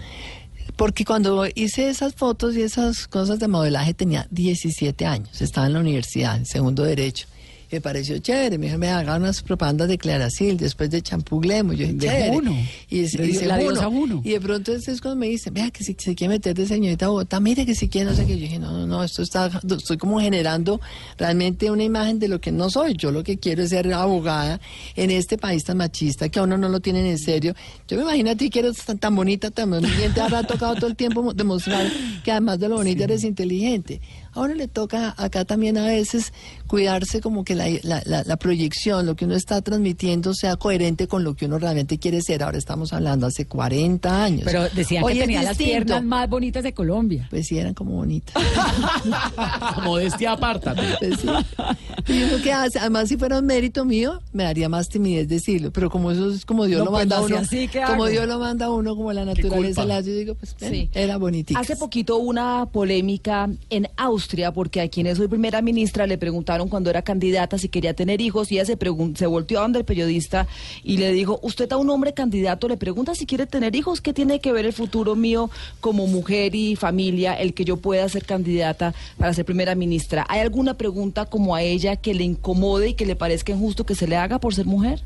Porque 0.75 1.05
cuando 1.05 1.45
hice 1.53 1.89
esas 1.89 2.15
fotos 2.15 2.55
y 2.55 2.61
esas 2.61 3.07
cosas 3.07 3.39
de 3.39 3.47
modelaje 3.47 3.93
tenía 3.93 4.27
17 4.31 5.05
años. 5.05 5.41
Estaba 5.41 5.67
en 5.67 5.73
la 5.73 5.79
universidad, 5.79 6.37
en 6.37 6.45
segundo 6.45 6.83
derecho. 6.83 7.27
Me 7.71 7.79
pareció 7.81 8.17
chévere. 8.19 8.57
Me 8.57 8.65
dijo, 8.67 8.77
me 8.77 8.89
hagan 8.89 9.21
unas 9.21 9.41
propagandas 9.41 9.87
de 9.87 9.97
Claracil 9.97 10.57
después 10.57 10.89
de 10.89 11.01
champú 11.01 11.39
Glemo. 11.39 11.73
Yo 11.73 11.79
dije, 11.87 11.93
De 11.93 12.07
chévere. 12.07 12.29
Juno. 12.33 12.55
Y, 12.89 13.01
De 13.01 13.25
y 13.27 13.33
la 13.45 13.55
Juno. 13.85 14.21
Y 14.23 14.29
de 14.31 14.41
pronto 14.41 14.73
ese 14.73 14.91
es 14.91 14.99
cuando 15.01 15.19
me 15.19 15.27
dicen, 15.27 15.53
vea 15.53 15.71
que 15.71 15.83
si 15.83 15.95
se 15.97 16.13
quiere 16.15 16.33
meter 16.35 16.53
de 16.55 16.65
señorita 16.67 17.07
Bogotá, 17.07 17.39
mire 17.39 17.65
que 17.65 17.75
si 17.75 17.87
quiere, 17.87 18.09
no 18.09 18.15
sé 18.15 18.25
qué. 18.25 18.35
Yo 18.35 18.41
dije, 18.43 18.59
no, 18.59 18.71
no, 18.71 18.85
no, 18.87 19.03
esto 19.03 19.21
está, 19.21 19.49
estoy 19.77 19.97
como 19.97 20.19
generando 20.19 20.81
realmente 21.17 21.71
una 21.71 21.83
imagen 21.83 22.19
de 22.19 22.27
lo 22.27 22.41
que 22.41 22.51
no 22.51 22.69
soy. 22.69 22.95
Yo 22.97 23.11
lo 23.11 23.23
que 23.23 23.37
quiero 23.37 23.63
es 23.63 23.69
ser 23.69 23.91
abogada 23.93 24.59
en 24.95 25.11
este 25.11 25.37
país 25.37 25.63
tan 25.63 25.77
machista 25.77 26.29
que 26.29 26.39
a 26.39 26.43
uno 26.43 26.57
no 26.57 26.67
lo 26.69 26.79
tienen 26.79 27.05
en 27.05 27.17
serio. 27.17 27.55
Yo 27.87 27.97
me 27.97 28.03
imagino 28.03 28.31
a 28.31 28.35
ti 28.35 28.49
que 28.49 28.59
eres 28.59 28.77
tan, 28.83 28.97
tan 28.97 29.15
bonita, 29.15 29.49
tan 29.51 29.71
te 30.13 30.19
habrá 30.21 30.43
tocado 30.43 30.75
todo 30.75 30.87
el 30.87 30.95
tiempo 30.95 31.23
mo- 31.23 31.33
demostrar 31.33 31.87
que 32.23 32.31
además 32.31 32.59
de 32.59 32.67
lo 32.69 32.75
bonita 32.75 33.05
eres 33.05 33.23
inteligente. 33.23 34.01
A 34.33 34.39
uno 34.41 34.53
le 34.53 34.67
toca 34.67 35.13
acá 35.17 35.45
también 35.45 35.77
a 35.77 35.85
veces 35.87 36.33
cuidarse 36.67 37.19
como 37.21 37.43
que 37.43 37.55
la, 37.55 37.65
la, 37.83 38.01
la- 38.05 38.23
la 38.23 38.37
proyección, 38.37 39.05
lo 39.05 39.15
que 39.15 39.25
uno 39.25 39.35
está 39.35 39.61
transmitiendo 39.61 40.33
sea 40.33 40.55
coherente 40.55 41.07
con 41.07 41.23
lo 41.23 41.35
que 41.35 41.45
uno 41.45 41.59
realmente 41.59 41.97
quiere 41.97 42.21
ser. 42.21 42.43
Ahora 42.43 42.57
estamos 42.57 42.93
hablando 42.93 43.27
hace 43.27 43.45
40 43.45 44.23
años. 44.23 44.41
Pero 44.45 44.69
decían 44.69 45.03
Hoy 45.03 45.13
que 45.15 45.19
tenía 45.21 45.43
las 45.43 45.57
piernas 45.57 46.03
más 46.03 46.29
bonitas 46.29 46.63
de 46.63 46.73
Colombia. 46.73 47.27
Pues 47.29 47.47
sí, 47.47 47.57
eran 47.57 47.73
como 47.73 47.91
bonitas. 47.95 48.33
Modestia 49.83 50.31
aparta. 50.33 50.73
Pues 50.75 51.19
sí. 51.19 51.27
Y 52.07 52.23
uno 52.23 52.37
qué 52.43 52.53
hace, 52.53 52.79
además 52.79 53.09
si 53.09 53.17
fuera 53.17 53.39
un 53.39 53.45
mérito 53.45 53.85
mío, 53.85 54.21
me 54.33 54.43
daría 54.43 54.69
más 54.69 54.87
timidez 54.89 55.27
decirlo, 55.27 55.71
pero 55.71 55.89
como 55.89 56.11
eso 56.11 56.31
es 56.31 56.45
como 56.45 56.65
Dios 56.65 56.79
No, 56.79 56.85
lo 56.85 56.91
pues, 56.91 57.01
manda 57.01 57.17
a 57.17 57.21
uno, 57.21 57.37
así, 57.37 57.67
¿qué 57.67 57.81
como? 57.85 58.05
Dios 58.07 58.27
lo 58.27 58.39
manda 58.39 58.67
a 58.67 58.71
uno, 58.71 58.95
como 58.95 59.11
la 59.13 59.25
naturaleza 59.25 59.85
la 59.85 59.97
hace, 59.97 60.11
yo 60.11 60.17
digo, 60.17 60.35
pues 60.35 60.55
Sí. 60.59 60.89
era 60.93 61.17
bonita. 61.17 61.59
Hace 61.59 61.75
poquito 61.75 62.17
una 62.17 62.65
polémica 62.71 63.49
en 63.69 63.87
Austria 63.97 64.20
porque 64.53 64.81
a 64.81 64.87
quien 64.87 65.07
es 65.07 65.19
hoy 65.19 65.27
primera 65.27 65.61
ministra 65.61 66.07
le 66.07 66.17
preguntaron 66.17 66.69
cuando 66.69 66.89
era 66.89 67.01
candidata 67.01 67.57
si 67.57 67.69
quería 67.69 67.93
tener 67.93 68.21
hijos 68.21 68.51
y 68.51 68.55
ella 68.55 68.65
se, 68.65 68.77
se 69.15 69.25
volteó 69.25 69.59
a 69.59 69.61
donde 69.63 69.79
el 69.79 69.85
periodista 69.85 70.47
y 70.83 70.97
le 70.97 71.11
dijo, 71.11 71.39
usted 71.41 71.71
a 71.71 71.77
un 71.77 71.89
hombre 71.89 72.13
candidato 72.13 72.67
le 72.67 72.77
pregunta 72.77 73.15
si 73.15 73.25
quiere 73.25 73.45
tener 73.47 73.75
hijos, 73.75 74.01
¿qué 74.01 74.13
tiene 74.13 74.39
que 74.39 74.51
ver 74.51 74.65
el 74.65 74.73
futuro 74.73 75.15
mío 75.15 75.49
como 75.79 76.07
mujer 76.07 76.55
y 76.55 76.75
familia, 76.75 77.33
el 77.33 77.53
que 77.53 77.65
yo 77.65 77.77
pueda 77.77 78.07
ser 78.09 78.25
candidata 78.25 78.93
para 79.17 79.33
ser 79.33 79.45
primera 79.45 79.75
ministra? 79.75 80.25
¿Hay 80.29 80.41
alguna 80.41 80.75
pregunta 80.75 81.25
como 81.25 81.55
a 81.55 81.61
ella 81.61 81.95
que 81.95 82.13
le 82.13 82.23
incomode 82.23 82.89
y 82.89 82.93
que 82.93 83.05
le 83.05 83.15
parezca 83.15 83.51
injusto 83.51 83.85
que 83.85 83.95
se 83.95 84.07
le 84.07 84.15
haga 84.15 84.39
por 84.39 84.53
ser 84.53 84.65
mujer? 84.65 85.01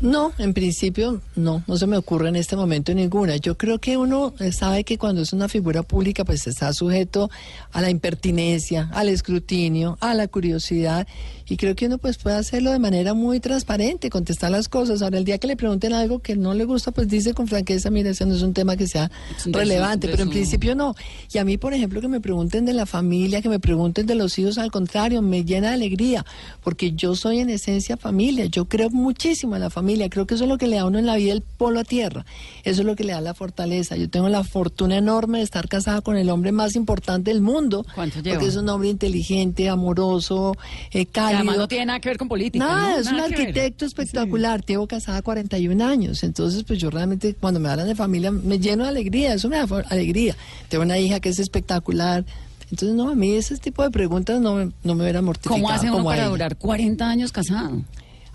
No, 0.00 0.32
en 0.38 0.54
principio 0.54 1.22
no, 1.36 1.62
no 1.66 1.76
se 1.76 1.86
me 1.86 1.96
ocurre 1.96 2.28
en 2.28 2.36
este 2.36 2.56
momento 2.56 2.92
ninguna. 2.94 3.36
Yo 3.36 3.56
creo 3.56 3.78
que 3.78 3.96
uno 3.96 4.34
sabe 4.52 4.84
que 4.84 4.98
cuando 4.98 5.22
es 5.22 5.32
una 5.32 5.48
figura 5.48 5.82
pública 5.82 6.24
pues 6.24 6.46
está 6.46 6.72
sujeto 6.72 7.30
a 7.72 7.80
la 7.80 7.90
impertinencia, 7.90 8.90
al 8.92 9.08
escrutinio, 9.08 9.96
a 10.00 10.14
la 10.14 10.28
curiosidad 10.28 11.06
y 11.46 11.56
creo 11.56 11.74
que 11.74 11.86
uno 11.86 11.98
pues 11.98 12.16
puede 12.16 12.36
hacerlo 12.36 12.70
de 12.70 12.78
manera 12.78 13.12
muy 13.12 13.38
transparente, 13.38 14.08
contestar 14.08 14.50
las 14.50 14.68
cosas. 14.68 15.02
Ahora 15.02 15.18
el 15.18 15.24
día 15.24 15.38
que 15.38 15.46
le 15.46 15.56
pregunten 15.56 15.92
algo 15.92 16.20
que 16.20 16.36
no 16.36 16.54
le 16.54 16.64
gusta 16.64 16.90
pues 16.90 17.08
dice 17.08 17.34
con 17.34 17.48
franqueza, 17.48 17.90
mira, 17.90 18.10
ese 18.10 18.24
no 18.24 18.34
es 18.34 18.42
un 18.42 18.54
tema 18.54 18.76
que 18.76 18.86
sea 18.86 19.10
relevante, 19.46 20.08
pero 20.08 20.22
en 20.22 20.30
principio 20.30 20.74
no. 20.74 20.94
Y 21.32 21.38
a 21.38 21.44
mí, 21.44 21.58
por 21.58 21.74
ejemplo, 21.74 22.00
que 22.00 22.08
me 22.08 22.20
pregunten 22.20 22.64
de 22.64 22.72
la 22.72 22.86
familia, 22.86 23.42
que 23.42 23.48
me 23.48 23.58
pregunten 23.58 24.06
de 24.06 24.14
los 24.14 24.38
hijos, 24.38 24.58
al 24.58 24.70
contrario, 24.70 25.20
me 25.20 25.44
llena 25.44 25.68
de 25.68 25.74
alegría, 25.74 26.24
porque 26.62 26.92
yo 26.92 27.14
soy 27.14 27.40
en 27.40 27.50
esencia 27.50 27.96
familia, 27.96 28.46
yo 28.46 28.64
creo 28.66 28.90
muchísimo 28.90 29.54
en 29.54 29.62
la 29.62 29.70
familia, 29.70 29.83
creo 30.10 30.26
que 30.26 30.34
eso 30.34 30.44
es 30.44 30.50
lo 30.50 30.58
que 30.58 30.66
le 30.66 30.76
da 30.76 30.82
a 30.82 30.86
uno 30.86 30.98
en 30.98 31.06
la 31.06 31.16
vida 31.16 31.32
el 31.32 31.42
polo 31.42 31.80
a 31.80 31.84
tierra, 31.84 32.24
eso 32.64 32.80
es 32.82 32.86
lo 32.86 32.96
que 32.96 33.04
le 33.04 33.12
da 33.12 33.20
la 33.20 33.34
fortaleza. 33.34 33.96
Yo 33.96 34.08
tengo 34.08 34.28
la 34.28 34.42
fortuna 34.44 34.96
enorme 34.96 35.38
de 35.38 35.44
estar 35.44 35.68
casada 35.68 36.00
con 36.00 36.16
el 36.16 36.30
hombre 36.30 36.52
más 36.52 36.74
importante 36.76 37.30
del 37.32 37.40
mundo, 37.40 37.84
¿Cuánto 37.94 38.16
porque 38.16 38.30
lleva? 38.30 38.42
es 38.42 38.56
un 38.56 38.68
hombre 38.68 38.88
inteligente, 38.88 39.68
amoroso, 39.68 40.56
eh, 40.92 41.06
cálido. 41.06 41.36
además 41.38 41.56
no 41.58 41.68
tiene 41.68 41.86
nada 41.86 42.00
que 42.00 42.08
ver 42.08 42.18
con 42.18 42.28
política. 42.28 42.64
Nada, 42.64 42.90
¿no? 42.94 42.98
es 42.98 43.06
un 43.08 43.16
ver. 43.16 43.24
arquitecto 43.24 43.84
espectacular. 43.84 44.64
Llevo 44.64 44.86
casada 44.86 45.22
41 45.22 45.84
años. 45.84 46.22
Entonces, 46.24 46.64
pues 46.64 46.78
yo 46.78 46.90
realmente, 46.90 47.34
cuando 47.38 47.60
me 47.60 47.68
hablan 47.68 47.86
de 47.86 47.94
familia, 47.94 48.30
me 48.30 48.58
lleno 48.58 48.84
de 48.84 48.90
alegría. 48.90 49.34
Eso 49.34 49.48
me 49.48 49.56
da 49.56 49.66
alegría. 49.90 50.36
Tengo 50.68 50.84
una 50.84 50.98
hija 50.98 51.20
que 51.20 51.28
es 51.28 51.38
espectacular. 51.38 52.24
Entonces, 52.70 52.96
no, 52.96 53.10
a 53.10 53.14
mí 53.14 53.32
ese 53.32 53.56
tipo 53.58 53.82
de 53.82 53.90
preguntas 53.90 54.40
no, 54.40 54.54
me- 54.54 54.72
no 54.82 54.94
me 54.94 55.02
hubieran 55.02 55.24
mortificado. 55.24 55.60
¿Cómo 55.60 55.70
hace 55.70 55.86
uno 55.86 55.96
como 55.98 56.04
para 56.08 56.26
durar 56.28 56.56
40 56.56 57.08
años 57.08 57.30
casado? 57.30 57.82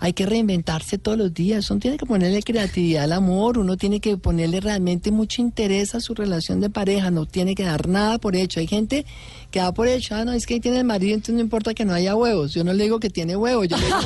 Hay 0.02 0.14
que 0.14 0.24
reinventarse 0.26 0.96
todos 0.98 1.18
los 1.18 1.32
días. 1.34 1.70
Uno 1.70 1.78
tiene 1.78 1.98
que 1.98 2.06
ponerle 2.06 2.42
creatividad 2.42 3.04
al 3.04 3.12
amor. 3.12 3.58
Uno 3.58 3.76
tiene 3.76 4.00
que 4.00 4.16
ponerle 4.16 4.60
realmente 4.60 5.10
mucho 5.10 5.42
interés 5.42 5.94
a 5.94 6.00
su 6.00 6.14
relación 6.14 6.60
de 6.60 6.70
pareja. 6.70 7.10
No 7.10 7.26
tiene 7.26 7.54
que 7.54 7.64
dar 7.64 7.86
nada 7.86 8.18
por 8.18 8.34
hecho. 8.34 8.60
Hay 8.60 8.66
gente 8.66 9.04
que 9.50 9.58
da 9.60 9.72
por 9.72 9.88
hecho, 9.88 10.14
ah, 10.14 10.24
no, 10.24 10.32
es 10.32 10.46
que 10.46 10.54
ahí 10.54 10.60
tiene 10.60 10.78
el 10.78 10.84
marido, 10.84 11.14
entonces 11.14 11.34
no 11.34 11.40
importa 11.40 11.74
que 11.74 11.84
no 11.84 11.92
haya 11.92 12.14
huevos. 12.14 12.54
Yo 12.54 12.62
no 12.64 12.72
le 12.72 12.84
digo 12.84 13.00
que 13.00 13.10
tiene 13.10 13.36
huevos. 13.36 13.66
Yo 13.68 13.76
le 13.76 13.84
digo, 13.86 13.98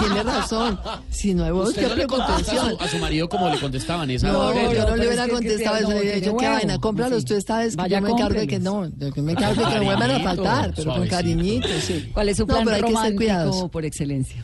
tiene 0.00 0.22
razón. 0.22 0.80
Si 1.10 1.34
no 1.34 1.44
hay 1.44 1.50
huevos, 1.50 1.74
qué 1.74 1.82
no 1.82 1.94
le 1.94 2.04
a 2.04 2.08
su, 2.08 2.82
a 2.82 2.88
su 2.88 2.98
marido 2.98 3.28
como 3.28 3.48
le 3.50 3.58
contestaban 3.60 4.10
esa 4.10 4.32
No, 4.32 4.54
yo 4.72 4.88
no 4.88 4.96
le 4.96 5.06
hubiera 5.06 5.28
contestado 5.28 5.76
eso. 5.76 5.90
Le 5.90 6.00
hubiera 6.00 6.16
dicho, 6.16 6.36
qué 6.36 6.48
vaina, 6.48 6.78
cómpralos 6.78 7.20
Sí. 7.20 7.26
tú 7.26 7.34
esta 7.34 7.58
vez. 7.58 7.76
que 7.76 7.82
Vaya, 7.82 7.98
yo 7.98 8.04
me 8.04 8.10
encargo 8.10 8.40
de 8.40 8.46
que 8.46 8.58
no, 8.58 8.88
de 8.88 9.12
que 9.12 9.22
me 9.22 9.32
encargo 9.32 9.62
de 9.62 9.68
que 9.70 9.78
no 9.78 9.84
vuelvan 9.84 10.10
a 10.10 10.20
faltar, 10.20 10.72
pero 10.74 10.94
con 10.94 11.06
cariñito, 11.06 11.68
sí. 11.80 12.10
¿Cuál 12.12 12.30
es 12.30 12.36
su 12.38 12.42
No, 12.44 12.46
plan 12.54 12.64
pero 12.64 12.76
hay 12.76 12.82
que 12.82 12.88
ser 12.88 13.16
romántico 13.18 13.68
por 13.68 13.84
excelencia? 13.84 14.42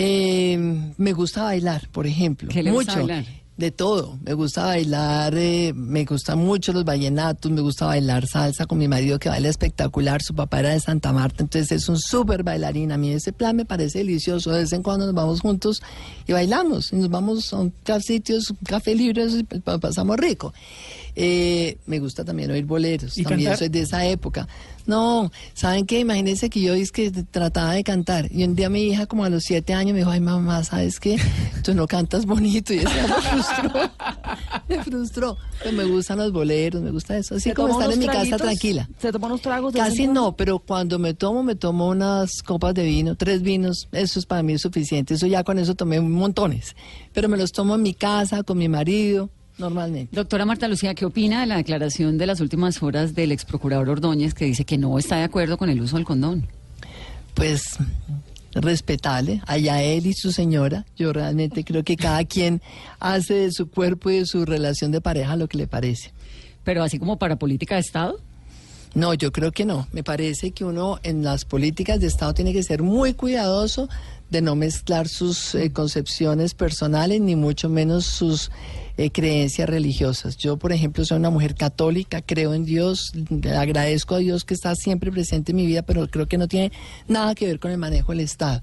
Eh, 0.00 0.56
me 0.96 1.12
gusta 1.12 1.42
bailar, 1.42 1.88
por 1.90 2.06
ejemplo. 2.06 2.48
¿Qué 2.50 2.62
le 2.62 2.70
gusta 2.70 2.92
mucho. 2.96 3.06
bailar? 3.08 3.24
De 3.56 3.72
todo. 3.72 4.16
Me 4.24 4.34
gusta 4.34 4.66
bailar, 4.66 5.34
eh, 5.36 5.72
me 5.74 6.04
gustan 6.04 6.38
mucho 6.38 6.72
los 6.72 6.84
vallenatos, 6.84 7.50
me 7.50 7.60
gusta 7.60 7.86
bailar 7.86 8.28
salsa 8.28 8.66
con 8.66 8.78
mi 8.78 8.86
marido 8.86 9.18
que 9.18 9.28
baila 9.28 9.48
espectacular. 9.48 10.22
Su 10.22 10.32
papá 10.36 10.60
era 10.60 10.68
de 10.68 10.78
Santa 10.78 11.12
Marta, 11.12 11.42
entonces 11.42 11.72
es 11.72 11.88
un 11.88 11.98
súper 11.98 12.44
bailarín. 12.44 12.92
A 12.92 12.96
mí 12.96 13.10
ese 13.10 13.32
plan 13.32 13.56
me 13.56 13.64
parece 13.64 13.98
delicioso. 13.98 14.52
De 14.52 14.60
vez 14.60 14.72
en 14.72 14.84
cuando 14.84 15.06
nos 15.06 15.14
vamos 15.16 15.40
juntos 15.40 15.82
y 16.28 16.32
bailamos. 16.32 16.92
Y 16.92 16.96
nos 16.96 17.10
vamos 17.10 17.52
a 17.52 17.56
un 17.58 17.72
sitios, 18.00 18.50
un 18.50 18.58
café 18.64 18.94
libre, 18.94 19.26
y 19.26 19.42
pa- 19.42 19.78
pasamos 19.78 20.16
rico. 20.18 20.54
Eh, 21.16 21.78
me 21.86 21.98
gusta 21.98 22.24
también 22.24 22.52
oír 22.52 22.64
boleros. 22.64 23.18
¿Y 23.18 23.24
también 23.24 23.48
cantar? 23.50 23.58
soy 23.58 23.68
de 23.70 23.80
esa 23.80 24.06
época. 24.06 24.46
No, 24.88 25.30
¿saben 25.52 25.84
qué? 25.84 26.00
Imagínense 26.00 26.48
que 26.48 26.62
yo 26.62 26.72
es 26.72 26.92
que 26.92 27.10
trataba 27.10 27.74
de 27.74 27.84
cantar. 27.84 28.32
Y 28.32 28.42
un 28.44 28.54
día 28.54 28.70
mi 28.70 28.84
hija, 28.84 29.04
como 29.04 29.22
a 29.22 29.28
los 29.28 29.44
siete 29.44 29.74
años, 29.74 29.92
me 29.92 29.98
dijo, 29.98 30.10
ay 30.10 30.20
mamá, 30.20 30.64
¿sabes 30.64 30.98
qué? 30.98 31.18
Tú 31.62 31.74
no 31.74 31.86
cantas 31.86 32.24
bonito. 32.24 32.72
Y 32.78 32.78
eso 32.78 32.88
me 32.88 33.22
frustró. 33.22 33.90
me 34.66 34.84
frustró. 34.84 35.36
Pero 35.62 35.76
me 35.76 35.84
gustan 35.84 36.16
los 36.16 36.32
boleros, 36.32 36.80
me 36.80 36.90
gusta 36.90 37.18
eso. 37.18 37.34
Así 37.34 37.50
¿Se 37.50 37.54
como 37.54 37.74
estar 37.74 37.92
en 37.92 37.98
mi 37.98 38.06
casa 38.06 38.38
tranquila. 38.38 38.88
¿Se 38.98 39.12
toma 39.12 39.26
unos 39.26 39.42
tragos? 39.42 39.74
de 39.74 39.78
Casi 39.78 40.06
no, 40.06 40.34
pero 40.34 40.58
cuando 40.58 40.98
me 40.98 41.12
tomo, 41.12 41.42
me 41.42 41.54
tomo 41.54 41.88
unas 41.88 42.42
copas 42.42 42.72
de 42.72 42.84
vino, 42.84 43.14
tres 43.14 43.42
vinos, 43.42 43.88
eso 43.92 44.18
es 44.18 44.24
para 44.24 44.42
mí 44.42 44.58
suficiente. 44.58 45.14
Eso 45.14 45.26
ya 45.26 45.44
con 45.44 45.58
eso 45.58 45.74
tomé 45.74 46.00
montones. 46.00 46.74
Pero 47.12 47.28
me 47.28 47.36
los 47.36 47.52
tomo 47.52 47.74
en 47.74 47.82
mi 47.82 47.92
casa, 47.92 48.42
con 48.42 48.56
mi 48.56 48.68
marido, 48.68 49.28
normalmente. 49.58 50.14
Doctora 50.14 50.44
Marta 50.44 50.68
Lucía, 50.68 50.94
¿qué 50.94 51.04
opina 51.04 51.40
de 51.40 51.46
la 51.46 51.56
declaración 51.56 52.18
de 52.18 52.26
las 52.26 52.40
últimas 52.40 52.82
horas 52.82 53.14
del 53.14 53.32
ex 53.32 53.44
procurador 53.44 53.88
Ordóñez 53.90 54.34
que 54.34 54.44
dice 54.44 54.64
que 54.64 54.78
no 54.78 54.98
está 54.98 55.16
de 55.16 55.24
acuerdo 55.24 55.58
con 55.58 55.70
el 55.70 55.80
uso 55.80 55.96
del 55.96 56.04
condón? 56.04 56.46
pues 57.38 57.78
respetable, 58.52 59.40
allá 59.46 59.80
él 59.80 60.06
y 60.06 60.12
su 60.12 60.32
señora. 60.32 60.84
Yo 60.96 61.12
realmente 61.12 61.62
creo 61.62 61.84
que 61.84 61.96
cada 61.96 62.24
quien 62.24 62.60
hace 62.98 63.34
de 63.34 63.52
su 63.52 63.70
cuerpo 63.70 64.10
y 64.10 64.18
de 64.18 64.26
su 64.26 64.44
relación 64.44 64.90
de 64.90 65.00
pareja 65.00 65.36
lo 65.36 65.46
que 65.46 65.56
le 65.56 65.68
parece. 65.68 66.12
Pero 66.64 66.82
así 66.82 66.98
como 66.98 67.16
para 67.16 67.36
política 67.36 67.76
de 67.76 67.82
Estado. 67.82 68.18
No, 68.94 69.14
yo 69.14 69.30
creo 69.30 69.52
que 69.52 69.64
no. 69.64 69.86
Me 69.92 70.02
parece 70.02 70.50
que 70.50 70.64
uno 70.64 70.98
en 71.04 71.22
las 71.22 71.44
políticas 71.44 72.00
de 72.00 72.08
Estado 72.08 72.34
tiene 72.34 72.52
que 72.52 72.64
ser 72.64 72.82
muy 72.82 73.14
cuidadoso 73.14 73.88
de 74.30 74.42
no 74.42 74.56
mezclar 74.56 75.06
sus 75.06 75.54
eh, 75.54 75.72
concepciones 75.72 76.54
personales 76.54 77.20
ni 77.20 77.36
mucho 77.36 77.68
menos 77.68 78.04
sus 78.04 78.50
eh, 78.98 79.10
creencias 79.10 79.68
religiosas. 79.68 80.36
Yo, 80.36 80.56
por 80.56 80.72
ejemplo, 80.72 81.04
soy 81.04 81.18
una 81.18 81.30
mujer 81.30 81.54
católica, 81.54 82.20
creo 82.20 82.52
en 82.52 82.64
Dios, 82.64 83.12
agradezco 83.56 84.16
a 84.16 84.18
Dios 84.18 84.44
que 84.44 84.54
está 84.54 84.74
siempre 84.74 85.10
presente 85.12 85.52
en 85.52 85.56
mi 85.56 85.66
vida, 85.66 85.82
pero 85.82 86.08
creo 86.08 86.26
que 86.26 86.36
no 86.36 86.48
tiene 86.48 86.72
nada 87.06 87.34
que 87.34 87.46
ver 87.46 87.60
con 87.60 87.70
el 87.70 87.78
manejo 87.78 88.12
del 88.12 88.20
Estado. 88.20 88.60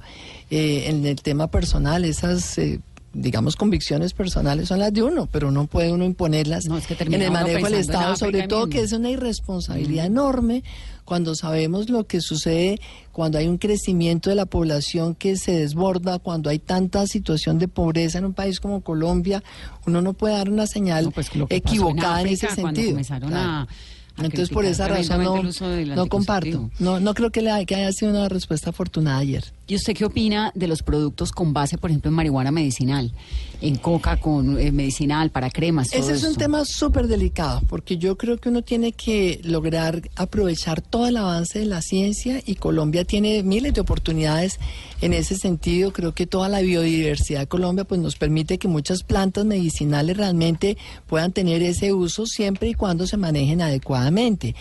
Eh, 0.51 0.83
en 0.87 1.05
el 1.05 1.21
tema 1.21 1.47
personal, 1.47 2.05
esas... 2.05 2.57
eh, 2.57 2.79
digamos, 3.17 3.55
convicciones 3.55 4.13
personales 4.13 4.67
son 4.67 4.79
las 4.79 4.93
de 4.93 5.01
uno, 5.01 5.27
pero 5.31 5.49
no 5.49 5.67
puede 5.67 5.91
uno 5.91 6.03
imponerlas 6.03 6.65
No, 6.65 6.77
es 6.77 6.85
que 6.85 6.95
en 6.99 7.13
el 7.21 7.31
manejo 7.31 7.65
del 7.65 7.75
Estado, 7.75 8.15
sobre 8.17 8.47
todo 8.47 8.65
mismo. 8.67 8.79
que 8.79 8.85
es 8.85 8.91
una 8.91 9.09
irresponsabilidad 9.09 10.05
enorme 10.05 10.63
cuando 11.05 11.33
sabemos 11.35 11.89
lo 11.89 12.05
que 12.05 12.19
sucede 12.19 12.79
cuando 13.11 13.37
hay 13.37 13.47
un 13.47 13.57
crecimiento 13.57 14.29
de 14.29 14.35
la 14.35 14.45
población 14.45 15.15
que 15.15 15.37
se 15.37 15.53
desborda, 15.57 16.19
cuando 16.19 16.49
hay 16.49 16.59
tanta 16.59 17.07
situación 17.07 17.57
de 17.57 17.67
pobreza 17.69 18.17
en 18.17 18.25
un 18.25 18.33
país 18.33 18.59
como 18.59 18.81
Colombia, 18.81 19.41
uno 19.87 20.01
no 20.01 20.11
puede 20.13 20.35
dar 20.35 20.49
una 20.49 20.67
señal 20.67 21.05
No, 21.05 21.11
pues, 21.11 21.33
lo 21.35 21.47
equivocada 21.49 22.19
en, 22.21 22.27
África 22.27 22.47
ese 22.47 22.55
sentido. 22.61 22.89
comenzaron 22.91 23.29
Claro. 23.29 23.49
a- 23.49 23.61
a 24.17 24.23
Entonces, 24.25 24.49
por 24.49 24.63
esa 24.65 24.87
razón 24.87 25.23
no, 25.23 25.41
no 25.95 26.07
comparto. 26.07 26.69
No, 26.79 26.99
no 26.99 27.13
creo 27.13 27.31
que, 27.31 27.41
le, 27.41 27.65
que 27.65 27.75
haya 27.75 27.91
sido 27.91 28.11
una 28.11 28.27
respuesta 28.29 28.69
afortunada 28.71 29.17
ayer. 29.19 29.43
¿Y 29.67 29.75
usted 29.75 29.95
qué 29.95 30.05
opina 30.05 30.51
de 30.53 30.67
los 30.67 30.83
productos 30.83 31.31
con 31.31 31.51
base, 31.51 31.77
por 31.79 31.89
ejemplo, 31.89 32.09
en 32.09 32.15
marihuana 32.15 32.51
medicinal? 32.51 33.11
En 33.61 33.77
coca 33.77 34.17
con 34.17 34.59
eh, 34.59 34.71
medicinal, 34.71 35.31
para 35.31 35.49
cremas, 35.49 35.91
Ese 35.91 36.13
es 36.13 36.23
un 36.23 36.35
tema 36.35 36.65
súper 36.65 37.07
delicado, 37.07 37.61
porque 37.67 37.97
yo 37.97 38.15
creo 38.15 38.37
que 38.37 38.49
uno 38.49 38.61
tiene 38.61 38.91
que 38.91 39.39
lograr 39.43 40.07
aprovechar 40.15 40.81
todo 40.81 41.07
el 41.07 41.17
avance 41.17 41.59
de 41.59 41.65
la 41.65 41.81
ciencia 41.81 42.43
y 42.45 42.55
Colombia 42.55 43.05
tiene 43.05 43.41
miles 43.41 43.73
de 43.73 43.81
oportunidades 43.81 44.59
en 45.01 45.13
ese 45.13 45.35
sentido. 45.35 45.93
Creo 45.93 46.13
que 46.13 46.27
toda 46.27 46.47
la 46.47 46.61
biodiversidad 46.61 47.39
de 47.39 47.47
Colombia 47.47 47.85
pues, 47.85 47.99
nos 47.99 48.17
permite 48.17 48.59
que 48.59 48.67
muchas 48.67 49.01
plantas 49.01 49.45
medicinales 49.45 50.17
realmente 50.17 50.77
puedan 51.07 51.31
tener 51.31 51.63
ese 51.63 51.91
uso 51.91 52.27
siempre 52.27 52.69
y 52.69 52.73
cuando 52.75 53.07
se 53.07 53.17
manejen 53.17 53.61
adecuadamente. 53.61 54.53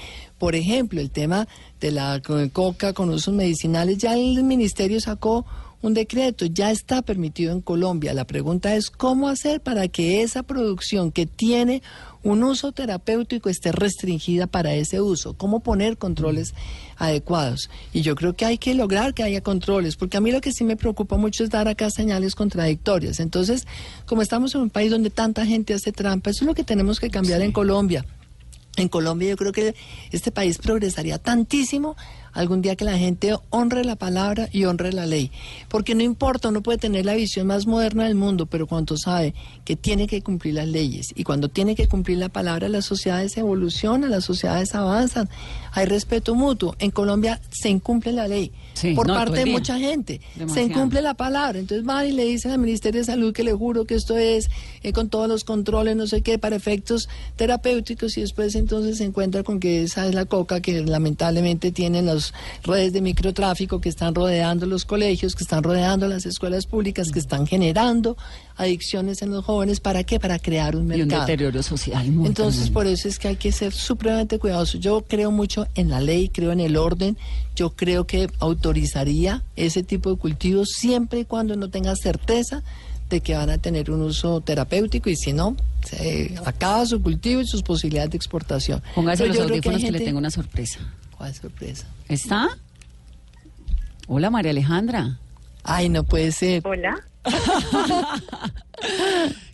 Por 0.45 0.57
ejemplo, 0.57 1.01
el 1.01 1.11
tema 1.11 1.49
de 1.81 1.91
la 1.91 2.21
co- 2.21 2.37
coca 2.53 2.93
con 2.93 3.09
usos 3.09 3.33
medicinales, 3.33 3.97
ya 3.97 4.13
el 4.13 4.45
ministerio 4.45 5.01
sacó 5.01 5.47
un 5.81 5.95
decreto, 5.95 6.45
ya 6.45 6.71
está 6.71 7.01
permitido 7.01 7.51
en 7.51 7.63
Colombia. 7.63 8.13
La 8.13 8.27
pregunta 8.27 8.77
es 8.77 8.91
cómo 8.91 9.29
hacer 9.31 9.63
para 9.63 9.89
que 9.89 10.21
esa 10.21 10.43
producción 10.43 11.13
que 11.13 11.25
tiene 11.25 11.83
un 12.23 12.43
uso 12.43 12.73
terapéutico 12.73 13.49
esté 13.49 13.73
restringida 13.73 14.47
para 14.47 14.75
ese 14.75 15.01
uso, 15.01 15.33
cómo 15.33 15.61
poner 15.61 15.97
controles 15.97 16.53
adecuados. 16.99 17.71
Y 17.95 18.03
yo 18.03 18.15
creo 18.15 18.35
que 18.37 18.45
hay 18.45 18.59
que 18.59 18.75
lograr 18.75 19.15
que 19.15 19.23
haya 19.23 19.41
controles, 19.41 19.97
porque 19.97 20.19
a 20.19 20.21
mí 20.21 20.31
lo 20.31 20.43
que 20.43 20.53
sí 20.53 20.63
me 20.63 20.77
preocupa 20.77 21.17
mucho 21.17 21.43
es 21.43 21.49
dar 21.49 21.69
acá 21.69 21.89
señales 21.89 22.35
contradictorias. 22.35 23.19
Entonces, 23.19 23.67
como 24.05 24.21
estamos 24.21 24.55
en 24.55 24.61
un 24.61 24.69
país 24.69 24.91
donde 24.91 25.09
tanta 25.09 25.47
gente 25.47 25.73
hace 25.73 25.91
trampa, 25.91 26.29
eso 26.29 26.45
es 26.45 26.49
lo 26.49 26.55
que 26.55 26.65
tenemos 26.65 27.01
que 27.01 27.09
cambiar 27.09 27.41
en 27.41 27.51
Colombia. 27.51 28.05
En 28.77 28.89
Colombia 28.89 29.31
yo 29.31 29.37
creo 29.37 29.53
que 29.53 29.75
este 30.11 30.33
país 30.33 30.59
progresaría 30.59 31.19
tantísimo 31.19 31.97
algún 32.35 32.61
día 32.63 32.77
que 32.77 32.85
la 32.85 32.99
gente 32.99 33.35
honre 33.51 33.85
la 33.85 33.97
palabra 33.97 34.49
y 34.53 34.65
honre 34.65 34.93
la 34.93 35.07
ley. 35.07 35.31
Porque 35.69 35.95
no 35.95 36.03
importa, 36.03 36.49
uno 36.49 36.63
puede 36.63 36.79
tener 36.79 37.07
la 37.07 37.15
visión 37.15 37.47
más 37.47 37.67
moderna 37.67 38.05
del 38.05 38.15
mundo, 38.15 38.47
pero 38.47 38.67
cuando 38.67 38.97
sabe 38.97 39.35
que 39.65 39.77
tiene 39.77 40.07
que 40.07 40.23
cumplir 40.23 40.55
las 40.55 40.69
leyes 40.69 41.13
y 41.15 41.25
cuando 41.25 41.49
tiene 41.49 41.75
que 41.75 41.89
cumplir 41.89 42.19
la 42.19 42.29
palabra, 42.29 42.69
las 42.69 42.85
sociedades 42.85 43.37
evolucionan, 43.37 44.11
las 44.11 44.25
sociedades 44.25 44.75
avanzan, 44.75 45.29
hay 45.73 45.87
respeto 45.87 46.35
mutuo. 46.35 46.77
En 46.79 46.91
Colombia 46.91 47.41
se 47.51 47.71
incumple 47.71 48.13
la 48.13 48.29
ley 48.29 48.53
Sí, 48.75 48.93
por 48.95 49.07
no, 49.07 49.15
parte 49.15 49.45
de 49.45 49.47
mucha 49.47 49.79
gente. 49.79 50.21
Se 50.53 50.63
incumple 50.63 51.01
la 51.01 51.15
palabra. 51.15 51.59
Entonces 51.59 51.87
van 51.87 52.07
y 52.09 52.13
le 52.13 52.25
dicen 52.25 52.51
al 52.51 52.59
Ministerio 52.59 53.01
de 53.01 53.05
Salud 53.05 53.33
que 53.33 53.45
le 53.45 53.53
juro 53.53 53.85
que 53.85 53.95
esto 53.95 54.19
es 54.19 54.51
eh, 54.83 54.93
con 54.93 55.09
todos 55.09 55.29
los 55.29 55.45
controles, 55.45 55.97
no 55.97 56.07
sé 56.07 56.23
qué, 56.23 56.39
para 56.39 56.57
efectos 56.57 57.09
terapéuticos 57.37 58.19
y 58.19 58.23
después 58.23 58.55
entonces 58.57 58.99
se 58.99 59.05
encuentra 59.05 59.45
con 59.45 59.61
que 59.61 59.85
esa 59.85 60.07
es 60.07 60.15
la 60.15 60.25
coca 60.25 60.61
que 60.61 60.83
lamentablemente 60.83 61.71
tienen 61.71 62.07
las 62.33 62.67
redes 62.67 62.93
de 62.93 63.01
microtráfico 63.01 63.81
que 63.81 63.89
están 63.89 64.15
rodeando 64.15 64.67
los 64.67 64.85
colegios, 64.85 65.35
que 65.35 65.45
están 65.45 65.63
rodeando 65.63 66.09
las 66.09 66.27
escuelas 66.27 66.67
públicas, 66.67 67.11
que 67.11 67.19
están 67.19 67.47
generando 67.47 68.17
adicciones 68.57 69.23
en 69.23 69.31
los 69.31 69.45
jóvenes. 69.45 69.81
¿Para 69.81 70.05
qué? 70.05 70.21
Para 70.21 70.39
crear 70.39 70.77
un 70.77 70.83
Y 70.83 71.03
un 71.03 71.09
mercado. 71.09 71.23
deterioro 71.23 71.63
social. 71.63 72.11
muy 72.11 72.27
Entonces, 72.27 72.71
por 72.71 72.87
eso 72.87 73.09
es 73.09 73.19
que 73.19 73.29
hay 73.29 73.37
que 73.37 73.53
ser 73.53 73.73
supremamente 73.73 74.39
cuidadosos. 74.39 74.81
Yo 74.81 75.05
creo 75.07 75.31
mucho 75.31 75.67
en 75.75 75.91
la 75.91 76.01
ley, 76.01 76.29
creo 76.29 76.53
en 76.53 76.61
el 76.61 76.77
orden. 76.77 77.17
Yo 77.57 77.71
creo 77.71 78.07
que 78.07 78.29
autorizaría 78.39 79.43
ese 79.57 79.83
tipo 79.83 80.11
de 80.11 80.17
cultivos 80.17 80.71
siempre 80.77 81.21
y 81.21 81.25
cuando 81.25 81.57
no 81.57 81.71
tenga 81.71 81.95
certeza 81.97 82.63
de 83.11 83.21
que 83.21 83.35
van 83.35 83.51
a 83.51 83.59
tener 83.59 83.91
un 83.91 84.03
uso 84.03 84.41
terapéutico 84.41 85.11
y 85.11 85.17
si 85.17 85.33
no, 85.33 85.57
se 85.85 86.35
acaba 86.45 86.87
su 86.87 87.01
cultivo 87.03 87.41
y 87.41 87.47
sus 87.47 87.63
posibilidades 87.63 88.11
de 88.11 88.17
exportación. 88.17 88.83
Póngase 88.95 89.27
los 89.27 89.37
que 89.37 89.43
audífonos 89.43 89.83
que, 89.83 89.93
le 89.93 90.01
tengo 90.01 90.19
una 90.19 90.31
sorpresa. 90.31 90.81
¿Cuál 91.25 91.35
sorpresa? 91.35 91.87
¿Está? 92.07 92.49
Hola, 94.09 94.29
María 94.29 94.51
Alejandra. 94.51 95.19
Ay, 95.63 95.89
no 95.89 96.05
puede 96.05 96.31
ser. 96.33 96.61
Hola. 96.67 97.03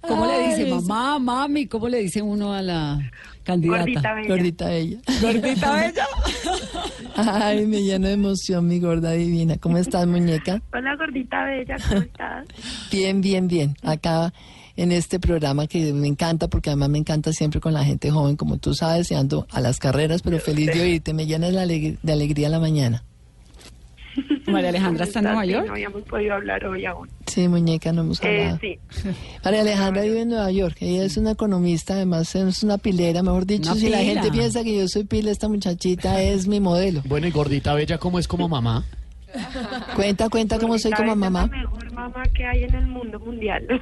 ¿Cómo 0.00 0.26
le 0.26 0.48
dice 0.48 0.66
mamá, 0.68 1.20
mami? 1.20 1.68
¿Cómo 1.68 1.88
le 1.88 1.98
dice 1.98 2.22
uno 2.22 2.52
a 2.52 2.60
la 2.60 2.98
candidata? 3.44 3.84
Gordita 3.84 4.14
bella. 4.14 4.28
Gordita 4.28 4.68
bella. 4.68 4.98
Gordita 5.22 5.72
bella. 5.72 6.06
Ay, 7.14 7.64
me 7.66 7.84
lleno 7.84 8.08
de 8.08 8.14
emoción, 8.14 8.66
mi 8.66 8.80
gorda 8.80 9.12
divina. 9.12 9.56
¿Cómo 9.58 9.78
estás, 9.78 10.08
muñeca? 10.08 10.60
Hola, 10.72 10.96
gordita 10.96 11.44
bella, 11.44 11.76
¿cómo 11.88 12.00
estás? 12.00 12.48
Bien, 12.90 13.20
bien, 13.20 13.46
bien. 13.46 13.76
Acá 13.84 14.32
en 14.82 14.92
este 14.92 15.20
programa 15.20 15.66
que 15.66 15.92
me 15.92 16.08
encanta, 16.08 16.48
porque 16.48 16.70
además 16.70 16.88
me 16.88 16.98
encanta 16.98 17.32
siempre 17.32 17.60
con 17.60 17.72
la 17.74 17.84
gente 17.84 18.10
joven, 18.10 18.36
como 18.36 18.56
tú 18.58 18.74
sabes, 18.74 19.10
y 19.10 19.14
ando 19.14 19.46
a 19.50 19.60
las 19.60 19.78
carreras, 19.78 20.22
pero 20.22 20.38
feliz 20.38 20.72
de 20.72 20.80
oírte. 20.80 21.12
Me 21.12 21.26
llena 21.26 21.50
de, 21.50 21.58
alegr- 21.58 21.98
de 22.02 22.12
alegría 22.12 22.48
la 22.48 22.60
mañana. 22.60 23.04
María 24.46 24.70
Alejandra 24.70 25.04
está 25.04 25.20
en 25.20 25.26
¿Cómo 25.26 25.36
Nueva 25.36 25.52
York. 25.52 25.66
No 25.66 25.72
habíamos 25.74 26.02
podido 26.02 26.34
hablar 26.34 26.64
hoy 26.66 26.84
aún. 26.84 27.08
Sí, 27.26 27.46
muñeca, 27.46 27.92
no 27.92 28.00
hemos 28.02 28.20
Eh, 28.24 28.40
hablado. 28.48 28.58
sí. 28.60 28.78
María 29.44 29.60
Alejandra 29.60 30.02
vive 30.02 30.22
en 30.22 30.28
Nueva 30.30 30.50
York. 30.50 30.76
Ella 30.80 31.04
es 31.04 31.16
una 31.16 31.32
economista, 31.32 31.94
además 31.94 32.34
es 32.34 32.62
una 32.62 32.78
pilera, 32.78 33.22
mejor 33.22 33.46
dicho. 33.46 33.70
Una 33.72 33.80
si 33.80 33.88
la 33.88 33.98
gente 33.98 34.30
piensa 34.32 34.64
que 34.64 34.76
yo 34.76 34.88
soy 34.88 35.04
pila, 35.04 35.30
esta 35.30 35.48
muchachita 35.48 36.20
es 36.22 36.46
mi 36.48 36.58
modelo. 36.58 37.02
Bueno, 37.04 37.26
y 37.26 37.30
gordita 37.30 37.74
bella, 37.74 37.98
¿cómo 37.98 38.18
es 38.18 38.26
como 38.26 38.48
mamá? 38.48 38.84
Cuenta, 39.94 40.28
cuenta 40.28 40.58
cómo 40.58 40.76
soy 40.78 40.90
como 40.92 41.14
mamá. 41.14 41.48
Mamá 42.00 42.22
que 42.34 42.44
hay 42.44 42.64
en 42.64 42.74
el 42.74 42.86
mundo 42.86 43.18
mundial. 43.20 43.66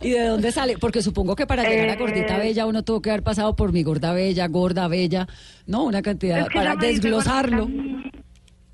¿Y 0.00 0.10
de 0.10 0.26
dónde 0.26 0.52
sale? 0.52 0.76
Porque 0.78 1.02
supongo 1.02 1.36
que 1.36 1.46
para 1.46 1.62
llegar 1.64 1.88
a 1.90 1.92
Eh, 1.94 1.96
Gordita 1.96 2.38
Bella 2.38 2.66
uno 2.66 2.82
tuvo 2.82 3.00
que 3.02 3.10
haber 3.10 3.22
pasado 3.22 3.54
por 3.56 3.72
mi 3.72 3.82
Gorda 3.82 4.12
Bella, 4.12 4.46
Gorda 4.48 4.88
Bella, 4.88 5.26
no, 5.66 5.84
una 5.84 6.02
cantidad, 6.02 6.40
Es 6.40 6.48
que 6.48 6.54
para 6.58 6.76
desglosarlo. 6.76 7.68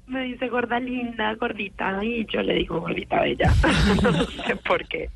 me 0.07 0.25
dice 0.25 0.49
gorda 0.49 0.81
linda, 0.81 1.35
gordita, 1.35 2.03
y 2.05 2.27
yo 2.27 2.43
le 2.43 2.55
digo 2.55 2.81
gordita 2.81 3.21
bella. 3.21 3.53
no 4.03 4.25
sé 4.25 4.57
por 4.57 4.85
qué. 4.89 5.09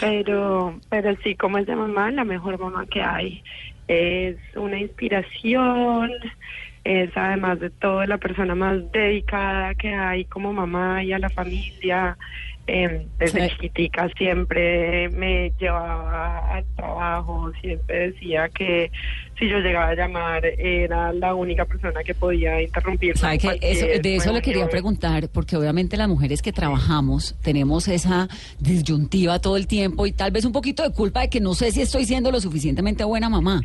Pero, 0.00 0.78
pero 0.90 1.16
sí, 1.24 1.34
como 1.36 1.56
es 1.58 1.66
de 1.66 1.74
mamá, 1.76 2.10
la 2.10 2.24
mejor 2.24 2.58
mamá 2.58 2.84
que 2.86 3.02
hay. 3.02 3.42
Es 3.88 4.36
una 4.56 4.78
inspiración, 4.78 6.10
es 6.84 7.10
además 7.16 7.60
de 7.60 7.70
todo 7.70 8.04
la 8.06 8.18
persona 8.18 8.54
más 8.54 8.92
dedicada 8.92 9.74
que 9.74 9.92
hay 9.94 10.26
como 10.26 10.52
mamá 10.52 11.02
y 11.02 11.12
a 11.12 11.18
la 11.18 11.30
familia. 11.30 12.16
Eh, 12.66 13.06
desde 13.18 13.42
Sí. 13.42 13.48
chiquitica 13.50 14.08
siempre 14.16 15.10
me 15.10 15.52
llevaba 15.60 16.54
al 16.54 16.64
trabajo, 16.76 17.52
siempre 17.60 18.10
decía 18.12 18.48
que 18.48 18.90
si 19.38 19.50
yo 19.50 19.58
llegaba 19.58 19.88
a 19.88 19.94
llamar 19.94 20.46
era 20.46 21.12
la 21.12 21.34
única 21.34 21.66
persona 21.66 22.02
que 22.02 22.14
podía 22.14 22.62
interrumpir. 22.62 23.18
¿Sabe 23.18 23.36
que 23.36 23.58
eso, 23.60 23.84
de 23.84 24.16
eso 24.16 24.32
le 24.32 24.40
quería 24.40 24.66
preguntar, 24.66 25.28
porque 25.28 25.58
obviamente 25.58 25.98
las 25.98 26.08
mujeres 26.08 26.40
que 26.40 26.54
trabajamos 26.54 27.36
tenemos 27.42 27.86
esa 27.86 28.28
disyuntiva 28.60 29.38
todo 29.40 29.58
el 29.58 29.66
tiempo 29.66 30.06
y 30.06 30.12
tal 30.12 30.30
vez 30.30 30.46
un 30.46 30.52
poquito 30.52 30.82
de 30.84 30.90
culpa 30.94 31.20
de 31.20 31.28
que 31.28 31.40
no 31.40 31.52
sé 31.52 31.70
si 31.70 31.82
estoy 31.82 32.06
siendo 32.06 32.30
lo 32.32 32.40
suficientemente 32.40 33.04
buena 33.04 33.28
mamá. 33.28 33.60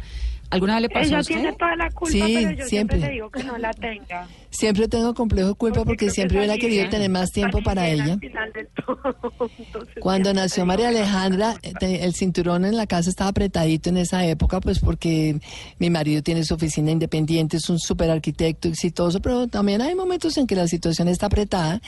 ¿Alguna 0.52 0.74
vez 0.76 0.82
le 0.84 0.90
pasó 0.90 1.04
a 1.04 1.08
Ella 1.08 1.20
usted? 1.20 1.36
tiene 1.36 1.54
toda 1.54 1.76
la 1.76 1.90
culpa, 1.92 2.12
Sí, 2.12 2.20
pero 2.22 2.52
yo 2.52 2.66
siempre. 2.66 2.68
siempre. 2.68 3.00
le 3.00 3.10
digo 3.10 3.30
que 3.30 3.44
no 3.44 3.58
la 3.58 3.72
tenga. 3.74 4.28
Siempre 4.50 4.88
tengo 4.88 5.14
complejo 5.14 5.50
de 5.50 5.54
culpa 5.54 5.84
porque 5.84 5.98
creo 5.98 6.10
que 6.10 6.14
siempre 6.16 6.38
hubiera 6.40 6.58
querido 6.58 6.90
tener 6.90 7.10
más 7.10 7.30
tiempo 7.30 7.62
para 7.64 7.88
ella. 7.88 8.14
al 8.14 8.20
final 8.20 8.52
del 8.54 8.68
todo. 8.70 9.16
Entonces, 9.60 9.96
Cuando 10.02 10.34
nació 10.34 10.66
María. 10.66 10.90
Alejandra, 10.90 11.56
eh, 11.62 12.00
el 12.02 12.16
cinturón 12.16 12.66
en 12.66 12.76
la 12.76 12.88
casa 12.88 13.10
estaba 13.12 13.30
apretadito 13.30 13.90
en 13.90 13.98
esa 13.98 14.26
época, 14.26 14.60
pues 14.60 14.80
porque 14.80 15.40
mi 15.78 15.90
marido 15.92 16.24
tiene 16.24 16.44
su 16.44 16.56
oficina 16.56 16.90
independiente, 16.90 17.58
es 17.58 17.70
un 17.70 17.78
super 17.80 18.10
arquitecto 18.10 18.68
exitoso, 18.68 19.22
pero 19.22 19.48
también 19.48 19.82
hay 19.84 19.94
momentos 19.94 20.36
en 20.38 20.48
que 20.48 20.56
la 20.56 20.68
situación 20.68 21.08
está 21.10 21.28
apretada. 21.28 21.80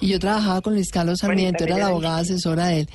Y 0.00 0.08
yo 0.08 0.18
trabajaba 0.18 0.62
con 0.62 0.74
Luis 0.74 0.90
Carlos 0.90 1.18
Sarmiento, 1.20 1.62
era 1.64 1.76
la 1.78 1.86
abogada 1.88 2.18
asesora 2.18 2.66
de 2.66 2.80
él. 2.80 2.88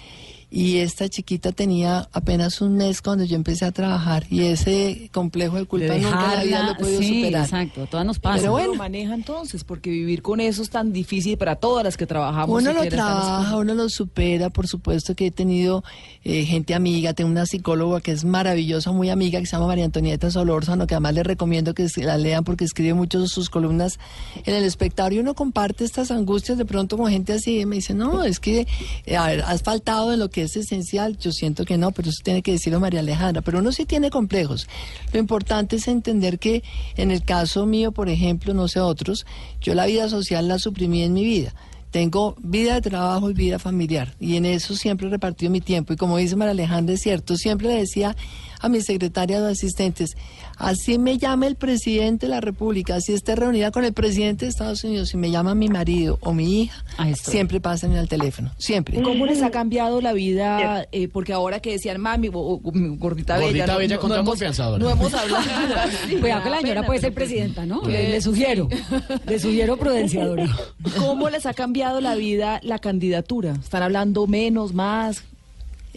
Y 0.52 0.78
esta 0.78 1.10
chiquita 1.10 1.52
tenía 1.52 2.08
apenas 2.14 2.62
un 2.62 2.78
mes 2.78 3.02
cuando 3.02 3.24
yo 3.26 3.36
empecé 3.36 3.66
a 3.66 3.72
trabajar. 3.72 4.26
Y 4.30 4.44
ese 4.44 5.10
complejo 5.12 5.58
de 5.58 5.66
culpa 5.66 5.94
De 5.94 6.00
nunca 6.00 6.10
en 6.10 6.38
la 6.38 6.44
vida 6.44 6.58
dejarla, 6.58 6.66
lo 6.66 6.72
he 6.72 6.76
podido 6.76 7.02
sí, 7.02 7.24
superar. 7.24 7.44
exacto, 7.44 7.84
a 7.84 7.86
todas 7.88 8.06
nos 8.06 8.20
pasa. 8.20 8.38
Pero 8.40 8.52
bueno. 8.52 8.72
lo 8.72 8.76
maneja 8.76 9.14
entonces? 9.14 9.64
Porque 9.64 9.90
vivir 9.90 10.22
con 10.22 10.40
eso 10.40 10.62
es 10.62 10.70
tan 10.70 10.94
difícil 10.94 11.38
para 11.38 11.56
todas 11.56 11.84
las 11.84 11.98
que 11.98 12.06
trabajamos. 12.06 12.62
Uno 12.62 12.74
lo 12.74 12.86
trabaja, 12.88 13.58
uno 13.58 13.74
lo 13.74 13.90
supera, 13.90 14.50
por 14.50 14.68
supuesto 14.68 15.16
que 15.16 15.28
he 15.28 15.32
tenido 15.32 15.84
eh, 16.24 16.46
gente 16.46 16.74
amiga, 16.74 17.14
tengo 17.14 17.30
una 17.30 17.46
psicóloga 17.46 18.02
que 18.02 18.12
es 18.12 18.24
maravillosa, 18.24 18.92
muy 18.92 19.10
amiga, 19.10 19.40
que 19.40 19.46
se 19.46 19.54
llama 19.54 19.68
María 19.68 19.86
Antonieta 19.86 20.32
Solórzano, 20.32 20.88
que 20.88 20.96
además 20.96 21.14
le 21.16 21.24
recomiendo 21.24 21.74
que 21.74 21.88
la 21.98 22.18
lean 22.18 22.44
porque 22.44 22.66
escribe 22.66 22.94
mucho 22.94 23.20
de 23.20 23.28
sus 23.28 23.50
columnas 23.50 24.00
en 24.46 24.56
el 24.56 24.64
espectador 24.64 25.14
y 25.14 25.20
uno 25.20 25.34
comparte 25.34 25.84
estas 25.84 26.12
angustias 26.12 26.58
de 26.58 26.66
pronto 26.66 26.98
con 26.98 27.10
gente 27.10 27.34
así 27.34 27.60
y 27.60 27.66
me 27.66 27.76
dice, 27.78 27.94
no, 27.94 28.24
es 28.24 28.40
que, 28.40 28.68
eh, 29.06 29.18
a 29.18 29.28
ver, 29.28 29.42
has 29.42 29.64
faltado 29.64 30.10
de 30.10 30.18
lo 30.18 30.30
que 30.30 30.45
es 30.46 30.56
esencial, 30.56 31.18
yo 31.18 31.32
siento 31.32 31.66
que 31.66 31.78
no, 31.78 31.92
pero 31.92 32.10
eso 32.10 32.22
tiene 32.24 32.42
que 32.42 32.52
decirlo 32.52 32.80
María 32.80 33.02
Alejandra, 33.02 33.42
pero 33.42 33.60
uno 33.60 33.72
sí 33.72 33.86
tiene 33.86 34.10
complejos. 34.10 34.68
Lo 35.14 35.20
importante 35.20 35.76
es 35.76 35.88
entender 35.88 36.40
que 36.40 36.64
en 36.96 37.12
el 37.12 37.24
caso 37.24 37.66
mío, 37.66 37.92
por 37.92 38.10
ejemplo, 38.10 38.54
no 38.54 38.68
sé 38.68 38.80
otros, 38.80 39.26
yo 39.62 39.74
la 39.74 39.86
vida 39.86 40.10
social 40.10 40.48
la 40.48 40.60
suprimí 40.60 41.04
en 41.04 41.14
mi 41.14 41.24
vida. 41.24 41.54
Tengo 41.92 42.36
vida 42.40 42.74
de 42.74 42.82
trabajo 42.82 43.30
y 43.30 43.34
vida 43.34 43.58
familiar 43.58 44.16
y 44.20 44.36
en 44.36 44.46
eso 44.46 44.76
siempre 44.76 45.08
he 45.08 45.10
repartido 45.10 45.50
mi 45.50 45.62
tiempo 45.62 45.94
y 45.94 45.96
como 45.96 46.18
dice 46.18 46.36
María 46.36 46.52
Alejandra 46.52 46.96
es 46.96 47.02
cierto, 47.02 47.38
siempre 47.38 47.70
le 47.70 47.76
decía 47.76 48.18
a 48.60 48.70
mis 48.70 48.86
secretarias 48.86 49.42
o 49.42 49.48
asistentes, 49.48 50.12
así 50.58 50.98
me 50.98 51.18
llame 51.18 51.48
el 51.48 51.56
presidente 51.56 52.26
de 52.26 52.30
la 52.32 52.42
República, 52.42 52.96
así 52.96 53.14
esté 53.14 53.36
reunida 53.36 53.72
con 53.72 53.84
el 53.86 53.94
presidente 53.94 54.46
de 54.46 54.50
Estados 54.52 54.84
Unidos, 54.84 55.10
si 55.10 55.18
me 55.18 55.32
llama 55.32 55.56
mi 55.56 55.68
marido 55.70 56.18
o 56.22 56.34
mi 56.34 56.62
hija, 56.64 56.84
siempre 57.16 57.60
pasen 57.60 57.96
al 57.96 58.08
teléfono, 58.08 58.52
siempre. 58.58 59.02
¿Cómo 59.02 59.26
les 59.26 59.42
ha 59.42 59.52
cambiado 59.52 60.02
la 60.02 60.14
vida? 60.14 60.86
Eh, 60.92 61.08
porque 61.08 61.34
ahora 61.34 61.60
que 61.60 61.72
decían 61.72 62.00
mami, 62.02 62.30
o- 62.30 62.62
o- 62.64 62.72
mi 62.72 62.96
gordita 62.98 63.36
bella. 63.38 63.48
Gordita 63.48 63.78
bella 63.78 63.98
con 63.98 64.10
toda 64.10 64.20
hemos, 64.22 64.30
confianza 64.32 64.66
ahora. 64.66 64.84
no 64.84 64.90
hemos 64.90 65.14
hablado. 65.14 65.44
Sí, 66.10 66.16
Cuidado 66.18 66.44
que 66.44 66.50
la 66.50 66.60
señora 66.62 66.86
puede 66.86 67.00
ser 67.00 67.14
presidenta, 67.14 67.66
¿no? 67.66 67.82
Le, 67.88 68.10
le 68.10 68.22
sugiero, 68.22 68.68
le 69.28 69.40
sugiero 69.40 69.78
prudenciadora. 69.78 70.48
¿Cómo 71.00 71.30
les 71.30 71.46
ha 71.46 71.54
cambiado 71.54 72.02
la 72.02 72.16
vida 72.16 72.60
la 72.64 72.80
candidatura? 72.80 73.54
¿Están 73.54 73.84
hablando 73.84 74.28
menos, 74.28 74.74
más? 74.74 75.24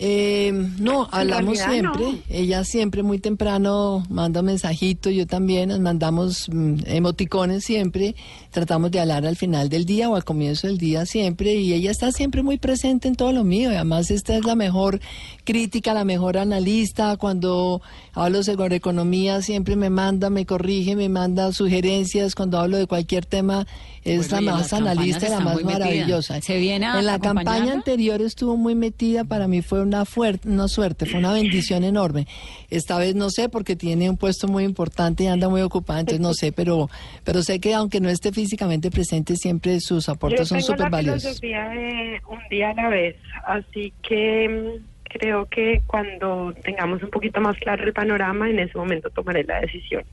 Eh, 0.00 0.52
no, 0.78 1.08
hablamos 1.10 1.58
realidad, 1.58 1.92
siempre. 1.92 2.12
no. 2.12 2.18
Ella 2.28 2.62
siempre 2.62 3.02
muy 3.02 3.18
temprano 3.18 4.04
manda 4.08 4.42
mensajitos, 4.42 5.12
yo 5.12 5.26
también, 5.26 5.70
nos 5.70 5.80
mandamos 5.80 6.48
mm, 6.48 6.82
emoticones 6.86 7.64
siempre. 7.64 8.14
Tratamos 8.52 8.92
de 8.92 9.00
hablar 9.00 9.26
al 9.26 9.34
final 9.34 9.68
del 9.68 9.84
día 9.86 10.08
o 10.08 10.14
al 10.14 10.24
comienzo 10.24 10.68
del 10.68 10.78
día 10.78 11.04
siempre. 11.04 11.54
Y 11.54 11.72
ella 11.72 11.90
está 11.90 12.12
siempre 12.12 12.44
muy 12.44 12.58
presente 12.58 13.08
en 13.08 13.16
todo 13.16 13.32
lo 13.32 13.42
mío. 13.42 13.72
Y 13.72 13.74
además, 13.74 14.12
esta 14.12 14.36
es 14.36 14.44
la 14.44 14.54
mejor 14.54 15.00
crítica, 15.42 15.94
la 15.94 16.04
mejor 16.04 16.38
analista. 16.38 17.16
Cuando 17.16 17.82
hablo 18.12 18.44
sobre 18.44 18.76
economía, 18.76 19.42
siempre 19.42 19.74
me 19.74 19.90
manda, 19.90 20.30
me 20.30 20.46
corrige, 20.46 20.94
me 20.94 21.08
manda 21.08 21.52
sugerencias. 21.52 22.36
Cuando 22.36 22.60
hablo 22.60 22.76
de 22.76 22.86
cualquier 22.86 23.26
tema, 23.26 23.66
es 24.04 24.30
Bueno, 24.30 24.46
la 24.46 24.56
más 24.58 24.72
analista 24.72 25.28
la 25.28 25.40
más 25.40 25.62
maravillosa. 25.62 26.40
¿Se 26.40 26.58
viene 26.58 26.86
a 26.86 26.98
en 26.98 27.06
la 27.06 27.14
acompañarla? 27.14 27.50
campaña 27.50 27.72
anterior 27.74 28.22
estuvo 28.22 28.56
muy 28.56 28.74
metida, 28.74 29.24
para 29.24 29.48
mí 29.48 29.60
fue 29.62 29.82
una, 29.88 30.04
fuerte, 30.04 30.48
una 30.48 30.68
suerte, 30.68 31.06
fue 31.06 31.18
una 31.18 31.32
bendición 31.32 31.84
enorme. 31.84 32.26
Esta 32.70 32.98
vez 32.98 33.14
no 33.14 33.30
sé 33.30 33.48
porque 33.48 33.76
tiene 33.76 34.08
un 34.08 34.16
puesto 34.16 34.46
muy 34.46 34.64
importante 34.64 35.24
y 35.24 35.26
anda 35.26 35.48
muy 35.48 35.62
ocupada, 35.62 36.00
entonces 36.00 36.20
no 36.20 36.34
sé, 36.34 36.52
pero, 36.56 36.88
pero 37.24 37.42
sé 37.42 37.60
que 37.60 37.74
aunque 37.74 38.00
no 38.00 38.08
esté 38.08 38.32
físicamente 38.32 38.90
presente, 38.90 39.36
siempre 39.36 39.80
sus 39.80 40.06
Yo 40.06 40.12
aportes 40.12 40.48
son 40.48 40.62
súper 40.62 40.90
valiosos. 40.90 41.40
de 41.40 42.20
un 42.28 42.38
día 42.50 42.70
a 42.70 42.74
la 42.74 42.88
vez, 42.88 43.16
así 43.46 43.92
que 44.02 44.48
mm, 44.48 44.84
creo 45.08 45.46
que 45.46 45.82
cuando 45.86 46.54
tengamos 46.62 47.02
un 47.02 47.10
poquito 47.10 47.40
más 47.40 47.56
claro 47.58 47.84
el 47.84 47.92
panorama, 47.92 48.48
en 48.48 48.58
ese 48.58 48.76
momento 48.76 49.10
tomaré 49.10 49.44
la 49.44 49.60
decisión. 49.60 50.04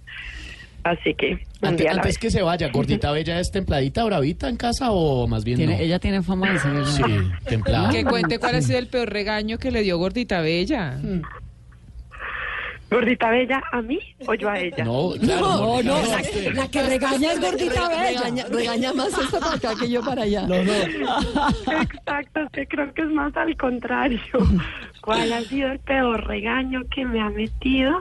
Así 0.85 1.15
que 1.15 1.31
un 1.31 1.39
Antes, 1.69 1.77
día 1.79 1.89
a 1.89 1.93
la 1.95 2.01
antes 2.01 2.13
vez. 2.13 2.17
que 2.19 2.29
se 2.29 2.43
vaya, 2.43 2.69
gordita 2.69 3.11
bella, 3.11 3.39
¿es 3.39 3.49
templadita, 3.51 4.03
bravita 4.03 4.47
en 4.49 4.55
casa 4.55 4.91
o 4.91 5.27
más 5.27 5.43
bien 5.43 5.57
Tiene- 5.57 5.77
no? 5.77 5.81
Ella 5.81 5.97
tiene 5.97 6.21
fama 6.21 6.51
de 6.53 6.59
ser 6.59 6.85
Sí, 6.85 7.03
templada. 7.49 7.89
Que 7.89 8.05
cuente 8.05 8.37
cuál 8.37 8.53
ha 8.55 8.61
sido 8.61 8.77
el 8.77 8.85
peor 8.87 9.09
regaño 9.09 9.57
que 9.57 9.71
le 9.71 9.81
dio 9.81 9.97
Gordita 9.97 10.41
Bella. 10.41 10.99
¿Gordita 12.91 13.31
bella 13.31 13.63
a 13.71 13.81
mí 13.81 13.97
o 14.27 14.35
yo 14.35 14.47
a 14.47 14.59
ella? 14.59 14.85
No, 14.85 15.13
claro. 15.19 15.41
No, 15.41 15.81
no, 15.81 15.83
no, 15.83 16.53
la, 16.53 16.67
que 16.67 16.83
regaña 16.83 17.31
es 17.33 17.41
gordita 17.41 17.89
bella. 17.89 18.03
Regaña, 18.11 18.45
regaña 18.47 18.93
más 18.93 19.07
esta 19.17 19.39
para 19.39 19.55
acá 19.55 19.73
que 19.79 19.89
yo 19.89 20.01
para 20.05 20.21
allá. 20.21 20.45
Exacto, 21.81 22.41
es 22.41 22.49
que 22.51 22.67
creo 22.67 22.93
que 22.93 23.01
es 23.01 23.09
más 23.09 23.35
al 23.35 23.57
contrario. 23.57 24.19
¿Cuál 25.01 25.33
ha 25.33 25.41
sido 25.41 25.71
el 25.71 25.79
peor 25.79 26.25
regaño 26.27 26.81
que 26.93 27.05
me 27.05 27.19
ha 27.21 27.29
metido? 27.31 27.91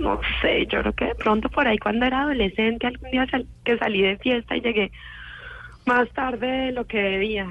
No 0.00 0.20
sé, 0.40 0.66
yo 0.66 0.80
creo 0.80 0.92
que 0.94 1.04
de 1.06 1.14
pronto 1.14 1.48
por 1.50 1.68
ahí 1.68 1.78
cuando 1.78 2.06
era 2.06 2.22
adolescente, 2.22 2.86
algún 2.86 3.10
día 3.10 3.26
sal- 3.30 3.46
que 3.64 3.76
salí 3.78 4.02
de 4.02 4.16
fiesta 4.18 4.56
y 4.56 4.60
llegué 4.62 4.90
más 5.86 6.08
tarde 6.12 6.46
de 6.46 6.72
lo 6.72 6.86
que 6.86 6.98
debía. 6.98 7.46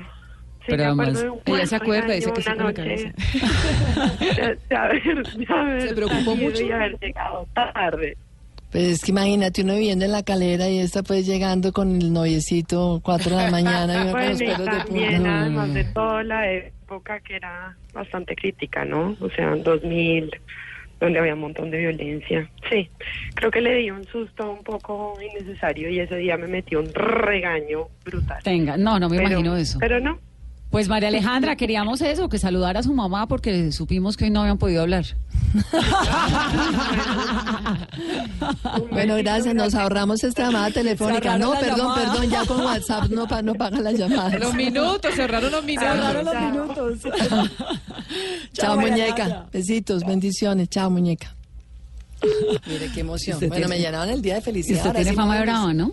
Sí, 0.65 0.65
Pero 0.71 0.83
además, 0.85 1.13
de 1.13 1.31
ella 1.45 1.65
se 1.65 1.75
acuerda, 1.75 2.13
dice 2.13 2.31
que 2.33 2.41
sí 2.41 2.49
una 2.49 2.63
con 2.65 2.73
la 2.75 2.85
noche 2.85 3.13
de, 4.35 4.59
de 4.69 4.75
haber, 4.75 5.23
de 5.25 5.45
haber 5.53 5.81
¿Se 5.89 5.95
preocupó 5.95 6.35
mucho? 6.35 6.61
Y 6.63 6.71
haber 6.71 6.97
llegado 6.99 7.47
tarde. 7.53 8.17
Pues 8.71 8.83
es 8.83 9.03
que 9.03 9.11
imagínate 9.11 9.63
uno 9.63 9.73
viviendo 9.73 10.05
en 10.05 10.11
la 10.11 10.21
calera 10.21 10.69
y 10.69 10.77
esta 10.79 11.01
pues 11.01 11.25
llegando 11.25 11.71
con 11.71 11.95
el 12.01 12.13
noviecito 12.13 12.99
cuatro 13.03 13.35
de 13.35 13.43
la 13.45 13.49
mañana 13.51 13.93
y 13.93 13.97
uno 14.01 14.11
con 14.11 14.19
Bueno, 14.19 14.29
los 14.31 14.41
y 14.41 14.45
pelos 14.45 14.59
de 14.59 14.65
también, 14.65 15.15
punta. 15.15 15.41
además 15.41 15.73
de 15.73 15.83
todo, 15.85 16.23
la 16.23 16.51
época 16.51 17.19
que 17.21 17.35
era 17.37 17.75
bastante 17.93 18.35
crítica, 18.35 18.85
¿no? 18.85 19.17
O 19.21 19.29
sea, 19.31 19.55
2000, 19.55 20.29
donde 20.99 21.19
había 21.19 21.33
un 21.33 21.39
montón 21.41 21.71
de 21.71 21.77
violencia. 21.77 22.49
Sí, 22.69 22.89
creo 23.35 23.51
que 23.51 23.61
le 23.61 23.73
di 23.75 23.89
un 23.91 24.05
susto 24.05 24.51
un 24.51 24.63
poco 24.63 25.17
innecesario 25.21 25.89
y 25.89 25.99
ese 25.99 26.17
día 26.17 26.37
me 26.37 26.47
metió 26.47 26.79
un 26.79 26.93
regaño 26.93 27.87
brutal. 28.05 28.41
Tenga, 28.43 28.77
no, 28.77 28.99
no 28.99 29.09
me 29.09 29.17
Pero- 29.17 29.29
imagino 29.29 29.55
eso. 29.57 29.77
Pero 29.79 29.99
no. 29.99 30.19
Pues 30.69 30.87
María 30.87 31.07
Alejandra, 31.09 31.55
queríamos 31.55 31.99
eso, 32.01 32.29
que 32.29 32.37
saludara 32.37 32.81
a 32.81 32.83
su 32.83 32.93
mamá 32.93 33.27
porque 33.27 33.71
supimos 33.71 34.15
que 34.17 34.25
hoy 34.25 34.29
no 34.29 34.41
habían 34.41 34.57
podido 34.59 34.81
hablar. 34.83 35.05
Bueno, 38.91 39.15
gracias, 39.17 39.53
nos 39.55 39.73
ahorramos 39.75 40.23
esta 40.23 40.43
llamada 40.45 40.71
telefónica. 40.71 41.37
No, 41.37 41.51
perdón, 41.59 41.77
llamada. 41.77 42.11
perdón, 42.13 42.29
ya 42.29 42.45
con 42.45 42.61
WhatsApp 42.61 43.09
no, 43.09 43.27
pa- 43.27 43.41
no 43.41 43.53
paga 43.55 43.79
las 43.81 43.93
llamadas. 43.97 44.39
Los 44.39 44.53
minutos, 44.53 45.13
cerraron 45.15 45.51
los 45.51 45.63
minutos. 45.63 46.35
minutos. 46.51 46.99
Chao, 48.53 48.79
muñeca. 48.79 49.45
Besitos, 49.51 50.03
bendiciones. 50.05 50.69
Chao, 50.69 50.89
muñeca. 50.89 51.35
Mire 52.67 52.89
qué 52.93 52.99
emoción. 53.01 53.35
Usted 53.35 53.47
Bueno, 53.49 53.67
tiene- 53.67 53.79
me 53.81 53.85
llenaron 53.85 54.09
el 54.09 54.21
día 54.21 54.35
de 54.35 54.41
felicidad. 54.41 54.77
usted 54.77 54.87
ahora 54.89 54.97
tiene 54.99 55.11
sí 55.11 55.15
fama 55.17 55.35
de 55.37 55.41
brava, 55.41 55.73
¿no? 55.73 55.91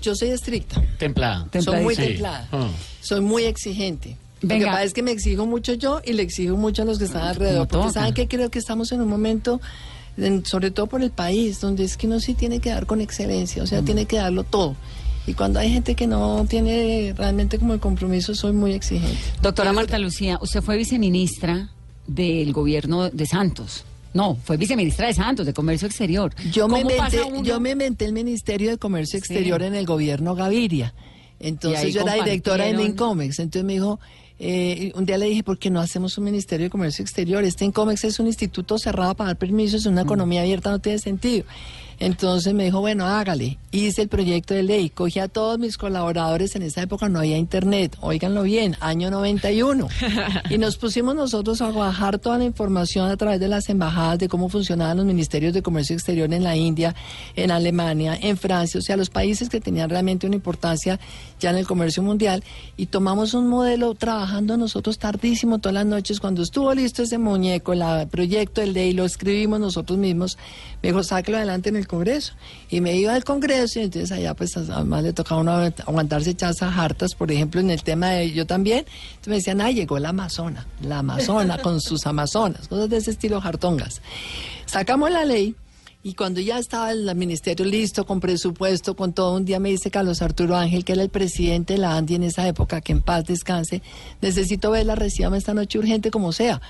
Yo 0.00 0.14
soy 0.14 0.30
estricta. 0.30 0.80
Templada. 0.98 1.46
Soy 1.60 1.82
muy 1.82 1.94
Sí. 1.94 2.02
templada. 2.02 2.48
Ah. 2.52 2.68
Soy 3.04 3.20
muy 3.20 3.44
exigente. 3.44 4.16
Lo 4.40 4.48
que 4.48 4.54
Venga. 4.54 4.72
pasa 4.72 4.84
es 4.84 4.92
que 4.94 5.02
me 5.02 5.10
exijo 5.12 5.46
mucho 5.46 5.74
yo 5.74 6.00
y 6.04 6.12
le 6.14 6.22
exijo 6.22 6.56
mucho 6.56 6.82
a 6.82 6.84
los 6.84 6.98
que 6.98 7.04
están 7.04 7.22
alrededor. 7.22 7.68
Porque 7.68 7.90
saben 7.92 8.14
que 8.14 8.26
creo 8.28 8.50
que 8.50 8.58
estamos 8.58 8.90
en 8.92 9.00
un 9.00 9.08
momento, 9.08 9.60
en- 10.16 10.44
sobre 10.44 10.70
todo 10.70 10.86
por 10.86 11.02
el 11.02 11.10
país, 11.10 11.60
donde 11.60 11.84
es 11.84 11.96
que 11.96 12.06
uno 12.06 12.18
sí 12.20 12.34
tiene 12.34 12.60
que 12.60 12.70
dar 12.70 12.86
con 12.86 13.00
excelencia, 13.00 13.62
o 13.62 13.66
sea, 13.66 13.80
Mm. 13.80 13.84
tiene 13.84 14.06
que 14.06 14.16
darlo 14.16 14.44
todo. 14.44 14.74
Y 15.26 15.32
cuando 15.34 15.58
hay 15.60 15.70
gente 15.72 15.94
que 15.94 16.06
no 16.06 16.44
tiene 16.48 17.14
realmente 17.16 17.58
como 17.58 17.72
el 17.74 17.80
compromiso, 17.80 18.34
soy 18.34 18.52
muy 18.52 18.72
exigente. 18.74 19.16
Doctora 19.40 19.72
Marta 19.72 19.98
Lucía, 19.98 20.38
usted 20.42 20.60
fue 20.60 20.76
viceministra 20.76 21.70
del 22.06 22.52
gobierno 22.52 23.08
de 23.08 23.26
Santos. 23.26 23.84
No, 24.12 24.36
fue 24.44 24.58
viceministra 24.58 25.06
de 25.06 25.14
Santos, 25.14 25.46
de 25.46 25.54
Comercio 25.54 25.88
Exterior. 25.88 26.34
Yo 26.52 26.68
me, 26.68 26.82
¿Cómo 26.82 26.90
inventé, 26.94 27.22
uno? 27.22 27.42
yo 27.42 27.58
me 27.60 27.70
inventé 27.70 28.04
el 28.04 28.12
Ministerio 28.12 28.70
de 28.70 28.76
Comercio 28.78 29.18
Exterior 29.18 29.62
en 29.62 29.74
el 29.74 29.86
gobierno 29.86 30.34
Gaviria. 30.34 30.92
Entonces 31.40 31.92
yo 31.92 32.02
era 32.02 32.14
directora 32.14 32.66
en. 32.68 32.80
Incomex. 32.80 33.38
Entonces 33.38 33.64
me 33.64 33.74
dijo, 33.74 34.00
eh, 34.38 34.92
un 34.94 35.04
día 35.06 35.18
le 35.18 35.26
dije, 35.26 35.42
¿por 35.42 35.58
qué 35.58 35.70
no 35.70 35.80
hacemos 35.80 36.16
un 36.18 36.24
Ministerio 36.24 36.64
de 36.66 36.70
Comercio 36.70 37.02
Exterior? 37.02 37.44
Este 37.44 37.64
Incomex 37.64 38.04
es 38.04 38.18
un 38.18 38.26
instituto 38.26 38.78
cerrado 38.78 39.14
para 39.14 39.28
dar 39.30 39.36
permisos, 39.38 39.86
Mm. 39.86 39.90
una 39.90 40.02
economía 40.02 40.40
abierta 40.42 40.70
no 40.70 40.78
tiene 40.78 40.98
sentido. 40.98 41.44
Entonces 41.98 42.54
me 42.54 42.64
dijo, 42.64 42.80
bueno, 42.80 43.06
hágale. 43.06 43.58
Hice 43.70 44.02
el 44.02 44.08
proyecto 44.08 44.54
de 44.54 44.62
ley, 44.62 44.90
cogí 44.90 45.18
a 45.18 45.28
todos 45.28 45.58
mis 45.58 45.76
colaboradores, 45.76 46.54
en 46.54 46.62
esa 46.62 46.82
época 46.82 47.08
no 47.08 47.18
había 47.18 47.36
internet, 47.36 47.96
óiganlo 48.00 48.42
bien, 48.42 48.76
año 48.80 49.10
91. 49.10 49.88
y 50.50 50.58
nos 50.58 50.76
pusimos 50.76 51.14
nosotros 51.14 51.60
a 51.60 51.70
bajar 51.70 52.18
toda 52.18 52.38
la 52.38 52.44
información 52.44 53.10
a 53.10 53.16
través 53.16 53.40
de 53.40 53.48
las 53.48 53.68
embajadas 53.68 54.18
de 54.18 54.28
cómo 54.28 54.48
funcionaban 54.48 54.96
los 54.96 55.06
ministerios 55.06 55.52
de 55.54 55.62
comercio 55.62 55.94
exterior 55.94 56.32
en 56.32 56.44
la 56.44 56.56
India, 56.56 56.94
en 57.34 57.50
Alemania, 57.50 58.16
en 58.20 58.36
Francia, 58.36 58.78
o 58.78 58.82
sea, 58.82 58.96
los 58.96 59.10
países 59.10 59.48
que 59.48 59.60
tenían 59.60 59.90
realmente 59.90 60.26
una 60.26 60.36
importancia 60.36 61.00
ya 61.40 61.50
en 61.50 61.56
el 61.56 61.66
comercio 61.66 62.02
mundial. 62.02 62.44
Y 62.76 62.86
tomamos 62.86 63.34
un 63.34 63.48
modelo 63.48 63.94
trabajando 63.94 64.56
nosotros 64.56 64.98
tardísimo 64.98 65.58
todas 65.58 65.74
las 65.74 65.86
noches. 65.86 66.20
Cuando 66.20 66.42
estuvo 66.42 66.72
listo 66.74 67.02
ese 67.02 67.18
muñeco, 67.18 67.72
el 67.72 68.08
proyecto 68.08 68.60
de 68.60 68.68
ley, 68.68 68.92
lo 68.92 69.04
escribimos 69.04 69.60
nosotros 69.60 69.98
mismos. 69.98 70.38
Me 70.82 70.90
dijo, 70.90 71.02
sáquelo 71.02 71.38
adelante 71.38 71.68
en 71.68 71.76
el 71.76 71.83
Congreso. 71.86 72.34
Y 72.70 72.80
me 72.80 72.96
iba 72.96 73.14
al 73.14 73.24
Congreso 73.24 73.80
y 73.80 73.82
entonces 73.84 74.12
allá 74.12 74.34
pues 74.34 74.56
además 74.56 75.02
le 75.02 75.12
tocaba 75.12 75.40
uno 75.40 75.52
aguantarse 75.52 76.34
chazas 76.34 76.76
hartas, 76.76 77.14
por 77.14 77.30
ejemplo, 77.30 77.60
en 77.60 77.70
el 77.70 77.82
tema 77.82 78.10
de 78.10 78.32
yo 78.32 78.46
también. 78.46 78.80
Entonces 78.80 79.28
me 79.28 79.36
decían, 79.36 79.60
ah, 79.60 79.70
llegó 79.70 79.98
la 79.98 80.10
Amazona, 80.10 80.66
la 80.82 80.98
Amazona 80.98 81.58
con 81.58 81.80
sus 81.80 82.06
Amazonas, 82.06 82.68
cosas 82.68 82.88
de 82.90 82.96
ese 82.96 83.10
estilo 83.10 83.40
hartongas. 83.42 84.00
Sacamos 84.66 85.10
la 85.10 85.24
ley 85.24 85.54
y 86.06 86.12
cuando 86.12 86.38
ya 86.38 86.58
estaba 86.58 86.92
el 86.92 87.14
ministerio 87.14 87.64
listo, 87.64 88.04
con 88.04 88.20
presupuesto, 88.20 88.94
con 88.94 89.14
todo, 89.14 89.34
un 89.34 89.46
día 89.46 89.58
me 89.58 89.70
dice 89.70 89.90
Carlos 89.90 90.20
Arturo 90.20 90.54
Ángel, 90.54 90.84
que 90.84 90.92
era 90.92 91.02
el 91.02 91.08
presidente 91.08 91.72
de 91.72 91.78
la 91.78 91.96
ANDI 91.96 92.16
en 92.16 92.24
esa 92.24 92.46
época, 92.46 92.82
que 92.82 92.92
en 92.92 93.00
paz 93.00 93.24
descanse, 93.24 93.80
necesito 94.20 94.70
verla, 94.70 94.96
recíbame 94.96 95.38
esta 95.38 95.54
noche 95.54 95.78
urgente 95.78 96.10
como 96.10 96.32
sea. 96.32 96.60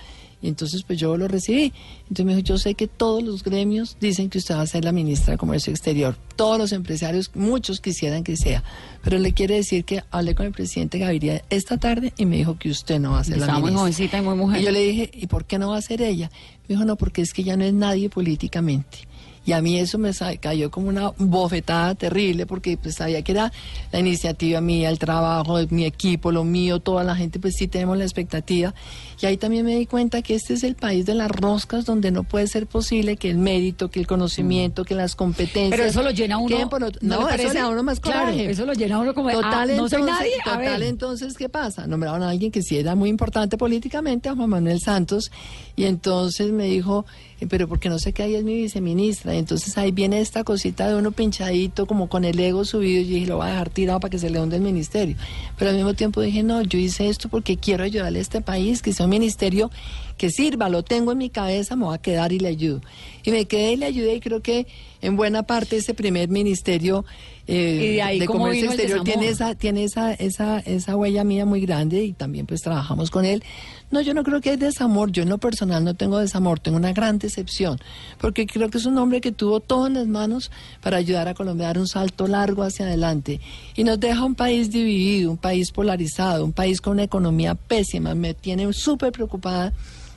Y 0.44 0.48
entonces 0.48 0.82
pues 0.82 0.98
yo 0.98 1.16
lo 1.16 1.26
recibí. 1.26 1.72
Entonces 2.02 2.26
me 2.26 2.34
dijo, 2.36 2.44
yo 2.44 2.58
sé 2.58 2.74
que 2.74 2.86
todos 2.86 3.22
los 3.22 3.42
gremios 3.42 3.96
dicen 3.98 4.28
que 4.28 4.36
usted 4.36 4.54
va 4.54 4.60
a 4.60 4.66
ser 4.66 4.84
la 4.84 4.92
ministra 4.92 5.32
de 5.32 5.38
Comercio 5.38 5.70
Exterior. 5.72 6.16
Todos 6.36 6.58
los 6.58 6.72
empresarios, 6.72 7.30
muchos 7.34 7.80
quisieran 7.80 8.22
que 8.24 8.36
sea. 8.36 8.62
Pero 9.02 9.18
le 9.18 9.32
quiere 9.32 9.54
decir 9.54 9.86
que 9.86 10.02
hablé 10.10 10.34
con 10.34 10.44
el 10.44 10.52
presidente 10.52 10.98
Gaviria 10.98 11.42
esta 11.48 11.78
tarde 11.78 12.12
y 12.18 12.26
me 12.26 12.36
dijo 12.36 12.58
que 12.58 12.68
usted 12.68 13.00
no 13.00 13.12
va 13.12 13.20
a 13.20 13.24
ser 13.24 13.38
la 13.38 13.44
Estaba 13.44 13.58
muy 13.58 13.70
ministra. 13.70 13.80
jovencita 13.80 14.18
y 14.18 14.20
muy 14.20 14.34
mujer. 14.34 14.60
Y 14.60 14.64
yo 14.66 14.70
le 14.70 14.80
dije, 14.80 15.10
¿y 15.14 15.26
por 15.28 15.46
qué 15.46 15.58
no 15.58 15.70
va 15.70 15.78
a 15.78 15.82
ser 15.82 16.02
ella? 16.02 16.30
Me 16.68 16.74
dijo, 16.74 16.84
no, 16.84 16.96
porque 16.96 17.22
es 17.22 17.32
que 17.32 17.40
ella 17.40 17.56
no 17.56 17.64
es 17.64 17.72
nadie 17.72 18.10
políticamente. 18.10 18.98
Y 19.46 19.52
a 19.52 19.60
mí 19.60 19.78
eso 19.78 19.98
me 19.98 20.12
cayó 20.40 20.70
como 20.70 20.88
una 20.88 21.10
bofetada 21.18 21.94
terrible 21.94 22.46
porque 22.46 22.76
pues 22.76 22.96
sabía 22.96 23.22
que 23.22 23.32
era 23.32 23.52
la 23.92 23.98
iniciativa 23.98 24.60
mía, 24.60 24.88
el 24.88 24.98
trabajo 24.98 25.58
mi 25.70 25.84
equipo, 25.84 26.32
lo 26.32 26.44
mío, 26.44 26.80
toda 26.80 27.04
la 27.04 27.14
gente, 27.16 27.38
pues 27.38 27.54
sí 27.56 27.68
tenemos 27.68 27.98
la 27.98 28.04
expectativa. 28.04 28.74
Y 29.20 29.26
ahí 29.26 29.36
también 29.36 29.64
me 29.64 29.76
di 29.76 29.86
cuenta 29.86 30.22
que 30.22 30.34
este 30.34 30.54
es 30.54 30.64
el 30.64 30.74
país 30.74 31.06
de 31.06 31.14
las 31.14 31.30
roscas 31.30 31.84
donde 31.84 32.10
no 32.10 32.24
puede 32.24 32.46
ser 32.46 32.66
posible 32.66 33.16
que 33.16 33.30
el 33.30 33.38
mérito, 33.38 33.90
que 33.90 34.00
el 34.00 34.06
conocimiento, 34.06 34.84
que 34.84 34.94
las 34.94 35.14
competencias... 35.14 35.70
Pero 35.70 35.84
eso 35.84 36.02
lo 36.02 36.10
llena 36.10 36.38
uno. 36.38 36.68
por 36.68 36.80
¿no 36.80 36.90
No, 37.00 37.28
eso 37.28 37.52
le 37.52 37.60
da 37.60 37.68
uno 37.68 37.82
más 37.82 38.00
Claro, 38.00 38.26
coraje. 38.32 38.50
eso 38.50 38.66
lo 38.66 38.72
llena 38.72 38.96
a 38.96 38.98
uno 39.00 39.14
como 39.14 39.28
de, 39.28 39.34
Total, 39.34 39.70
ah, 39.70 39.74
no 39.74 39.88
soy 39.88 40.00
entonces, 40.00 40.06
nadie. 40.06 40.32
A 40.40 40.44
total, 40.44 40.82
entonces, 40.82 41.36
¿qué 41.36 41.48
pasa? 41.48 41.86
Nombraron 41.86 42.22
a 42.22 42.30
alguien 42.30 42.50
que 42.50 42.62
sí 42.62 42.76
era 42.76 42.94
muy 42.94 43.08
importante 43.08 43.56
políticamente, 43.56 44.28
a 44.28 44.34
Juan 44.34 44.50
Manuel 44.50 44.80
Santos, 44.80 45.30
y 45.76 45.84
entonces 45.84 46.52
me 46.52 46.64
dijo, 46.64 47.06
eh, 47.40 47.46
pero 47.48 47.68
¿por 47.68 47.80
qué 47.80 47.88
no 47.88 47.98
sé 47.98 48.12
que 48.12 48.22
ahí 48.22 48.34
es 48.34 48.44
mi 48.44 48.54
viceministra? 48.54 49.33
Entonces 49.38 49.76
ahí 49.78 49.90
viene 49.90 50.20
esta 50.20 50.44
cosita 50.44 50.88
de 50.88 50.96
uno 50.96 51.12
pinchadito, 51.12 51.86
como 51.86 52.08
con 52.08 52.24
el 52.24 52.38
ego 52.38 52.64
subido, 52.64 53.00
y 53.02 53.04
dije, 53.04 53.26
lo 53.26 53.36
voy 53.36 53.46
a 53.46 53.50
dejar 53.50 53.70
tirado 53.70 54.00
para 54.00 54.10
que 54.10 54.18
se 54.18 54.30
le 54.30 54.40
hunde 54.40 54.56
el 54.56 54.62
ministerio. 54.62 55.16
Pero 55.58 55.70
al 55.70 55.76
mismo 55.76 55.94
tiempo 55.94 56.20
dije, 56.20 56.42
no, 56.42 56.62
yo 56.62 56.78
hice 56.78 57.08
esto 57.08 57.28
porque 57.28 57.56
quiero 57.56 57.84
ayudarle 57.84 58.18
a 58.18 58.22
este 58.22 58.40
país, 58.40 58.82
que 58.82 58.92
sea 58.92 59.04
un 59.04 59.10
ministerio 59.10 59.70
que 60.16 60.30
sirva, 60.30 60.68
lo 60.68 60.82
tengo 60.82 61.12
en 61.12 61.18
mi 61.18 61.30
cabeza, 61.30 61.76
me 61.76 61.84
voy 61.84 61.94
a 61.94 61.98
quedar 61.98 62.32
y 62.32 62.38
le 62.38 62.48
ayudo. 62.48 62.80
Y 63.22 63.30
me 63.30 63.46
quedé 63.46 63.72
y 63.72 63.76
le 63.76 63.86
ayudé, 63.86 64.14
y 64.14 64.20
creo 64.20 64.42
que 64.42 64.66
en 65.00 65.16
buena 65.16 65.42
parte 65.42 65.76
ese 65.76 65.94
primer 65.94 66.28
ministerio 66.28 67.04
eh, 67.46 67.78
Y 67.90 67.94
de 67.96 68.02
ahí, 68.02 68.20
¿cómo 68.24 68.40
comercio 68.40 68.68
exterior 68.68 69.04
tiene 69.04 69.28
esa 69.28 69.54
tiene 69.54 69.84
esa, 69.84 70.14
esa, 70.14 70.60
esa 70.60 70.96
huella 70.96 71.24
mía 71.24 71.44
muy 71.44 71.60
grande 71.60 72.02
y 72.02 72.12
también 72.14 72.46
pues 72.46 72.62
trabajamos 72.62 73.10
con 73.10 73.26
él. 73.26 73.44
No, 73.90 74.00
yo 74.00 74.14
no 74.14 74.24
creo 74.24 74.40
que 74.40 74.50
hay 74.50 74.56
desamor, 74.56 75.12
yo 75.12 75.22
en 75.22 75.28
lo 75.28 75.36
personal 75.36 75.84
no 75.84 75.94
tengo 75.94 76.18
desamor, 76.18 76.58
tengo 76.58 76.78
una 76.78 76.94
gran 76.94 77.18
decepción, 77.18 77.78
porque 78.18 78.46
creo 78.46 78.70
que 78.70 78.78
es 78.78 78.86
un 78.86 78.96
hombre 78.96 79.20
que 79.20 79.30
tuvo 79.30 79.60
todo 79.60 79.86
en 79.86 79.94
las 79.94 80.06
manos 80.06 80.50
para 80.80 80.96
ayudar 80.96 81.28
a 81.28 81.34
Colombia 81.34 81.66
a 81.66 81.68
dar 81.68 81.78
un 81.78 81.86
salto 81.86 82.26
largo 82.26 82.62
hacia 82.62 82.86
adelante. 82.86 83.40
Y 83.76 83.84
nos 83.84 84.00
deja 84.00 84.24
un 84.24 84.34
país 84.34 84.70
dividido, 84.70 85.30
un 85.30 85.36
país 85.36 85.70
polarizado, 85.70 86.46
un 86.46 86.52
país 86.52 86.80
con 86.80 86.94
una 86.94 87.02
economía 87.02 87.54
pésima, 87.54 88.14
me 88.14 88.32
tiene 88.32 88.72
súper 88.72 89.12
preocupada 89.12 89.74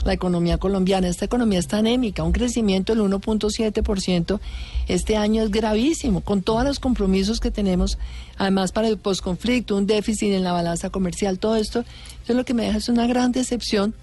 la 0.08 0.13
economía 0.13 0.58
colombiana. 0.58 1.08
Esta 1.08 1.26
economía 1.26 1.60
está 1.60 1.78
anémica, 1.78 2.24
un 2.24 2.32
crecimiento 2.32 2.96
del 2.96 3.04
1.7% 3.04 4.39
este 4.88 5.17
año 5.17 5.43
es 5.43 5.52
gravísimo, 5.52 6.22
con 6.22 6.41
todos 6.41 6.63
los 6.63 6.80
compromisos 6.80 7.39
que 7.39 7.52
tenemos, 7.52 7.98
además 8.38 8.72
para 8.72 8.88
el 8.88 8.98
posconflicto, 8.98 9.76
un 9.76 9.86
déficit 9.86 10.32
en 10.32 10.43
la 10.43 10.54
balanza 10.54 10.89
comercial, 10.89 11.39
todo 11.39 11.58
esto, 11.58 11.84
eso 12.24 12.34
lo 12.34 12.46
que 12.46 12.54
me 12.54 12.65
deja 12.65 12.78
es 12.78 12.89
una 12.89 13.06
gran 13.06 13.32
decepción 13.32 13.93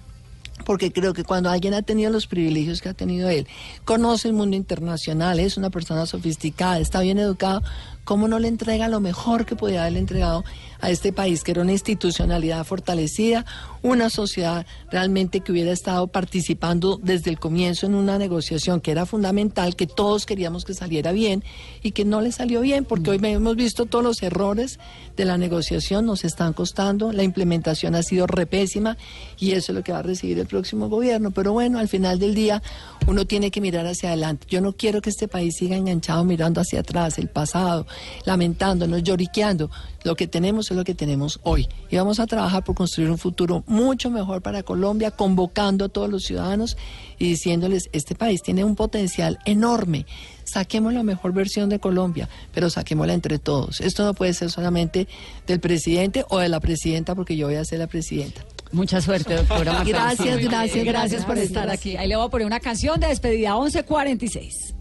porque 0.64 0.92
creo 0.92 1.14
que 1.14 1.24
cuando 1.24 1.50
alguien 1.50 1.74
ha 1.74 1.82
tenido 1.82 2.10
los 2.10 2.28
privilegios 2.28 2.80
que 2.80 2.88
ha 2.88 2.94
tenido 2.94 3.28
él, 3.28 3.46
conoce 3.84 4.28
el 4.28 4.34
mundo 4.34 4.56
internacional, 4.56 5.40
es 5.40 5.56
una 5.56 5.70
persona 5.70 6.06
sofisticada, 6.06 6.78
está 6.78 7.00
bien 7.00 7.18
educado, 7.18 7.62
¿cómo 8.04 8.28
no 8.28 8.38
le 8.38 8.48
entrega 8.48 8.88
lo 8.88 9.00
mejor 9.00 9.46
que 9.46 9.56
podía 9.56 9.82
haberle 9.82 9.98
entregado 9.98 10.44
a 10.80 10.90
este 10.90 11.12
país, 11.12 11.42
que 11.42 11.52
era 11.52 11.62
una 11.62 11.72
institucionalidad 11.72 12.64
fortalecida, 12.64 13.46
una 13.82 14.10
sociedad 14.10 14.66
realmente 14.90 15.40
que 15.40 15.52
hubiera 15.52 15.72
estado 15.72 16.06
participando 16.08 16.98
desde 17.02 17.30
el 17.30 17.38
comienzo 17.38 17.86
en 17.86 17.94
una 17.94 18.18
negociación 18.18 18.80
que 18.80 18.90
era 18.90 19.06
fundamental, 19.06 19.76
que 19.76 19.86
todos 19.86 20.26
queríamos 20.26 20.64
que 20.64 20.74
saliera 20.74 21.12
bien 21.12 21.42
y 21.82 21.92
que 21.92 22.04
no 22.04 22.20
le 22.20 22.32
salió 22.32 22.60
bien, 22.60 22.84
porque 22.84 23.10
hoy 23.10 23.20
hemos 23.22 23.56
visto 23.56 23.86
todos 23.86 24.04
los 24.04 24.22
errores 24.22 24.78
de 25.16 25.24
la 25.24 25.38
negociación, 25.38 26.06
nos 26.06 26.24
están 26.24 26.52
costando, 26.52 27.12
la 27.12 27.22
implementación 27.22 27.94
ha 27.94 28.02
sido 28.02 28.26
repésima 28.26 28.96
y 29.38 29.52
eso 29.52 29.72
es 29.72 29.76
lo 29.76 29.84
que 29.84 29.92
va 29.92 29.98
a 29.98 30.02
recibir 30.02 30.38
el 30.38 30.46
próximo 30.46 30.88
gobierno. 30.88 31.30
Pero 31.30 31.52
bueno, 31.52 31.78
al 31.78 31.88
final 31.88 32.18
del 32.18 32.34
día 32.34 32.62
uno 33.06 33.26
tiene 33.26 33.50
que 33.50 33.60
mirar 33.60 33.86
hacia 33.86 34.10
adelante. 34.10 34.46
Yo 34.48 34.60
no 34.60 34.72
quiero 34.72 35.00
que 35.00 35.10
este 35.10 35.28
país 35.28 35.56
siga 35.56 35.76
enganchado 35.76 36.24
mirando 36.24 36.60
hacia 36.60 36.80
atrás, 36.80 37.18
el 37.18 37.28
pasado, 37.28 37.86
lamentándonos, 38.24 39.02
lloriqueando. 39.02 39.70
Lo 40.02 40.16
que 40.16 40.26
tenemos 40.26 40.70
es 40.70 40.76
lo 40.76 40.84
que 40.84 40.94
tenemos 40.94 41.40
hoy. 41.42 41.66
Y 41.90 41.96
vamos 41.96 42.20
a 42.20 42.26
trabajar 42.26 42.62
por 42.64 42.74
construir 42.74 43.10
un 43.10 43.18
futuro 43.18 43.64
mucho 43.66 44.10
mejor 44.10 44.42
para 44.42 44.62
Colombia, 44.62 45.10
convocando 45.10 45.86
a 45.86 45.88
todos 45.88 46.10
los 46.10 46.24
ciudadanos 46.24 46.76
y 47.18 47.28
diciéndoles, 47.28 47.88
este 47.92 48.14
país 48.14 48.42
tiene 48.42 48.64
un 48.64 48.76
potencial 48.76 49.38
enorme. 49.46 50.04
Saquemos 50.44 50.92
la 50.92 51.02
mejor 51.02 51.32
versión 51.32 51.70
de 51.70 51.78
Colombia, 51.78 52.28
pero 52.52 52.68
saquémosla 52.68 53.14
entre 53.14 53.38
todos. 53.38 53.80
Esto 53.80 54.04
no 54.04 54.12
puede 54.14 54.34
ser 54.34 54.50
solamente 54.50 55.08
del 55.46 55.58
presidente 55.60 56.24
o 56.28 56.38
de 56.38 56.48
la 56.50 56.60
presidenta, 56.60 57.14
porque 57.14 57.36
yo 57.36 57.46
voy 57.46 57.56
a 57.56 57.64
ser 57.64 57.78
la 57.78 57.86
presidenta. 57.86 58.44
Mucha 58.72 59.00
suerte, 59.00 59.34
doctora. 59.36 59.84
Gracias, 59.84 60.34
Lucía. 60.34 60.50
gracias, 60.50 60.84
Gracias 60.84 61.24
por 61.24 61.36
gracias. 61.36 61.46
estar 61.56 61.70
aquí. 61.70 61.96
Ahí 61.96 62.08
le 62.08 62.16
voy 62.16 62.26
a 62.26 62.28
poner 62.28 62.46
una 62.46 62.60
canción 62.60 63.00
de 63.00 63.06
despedida 63.06 63.54
1146. 63.54 64.74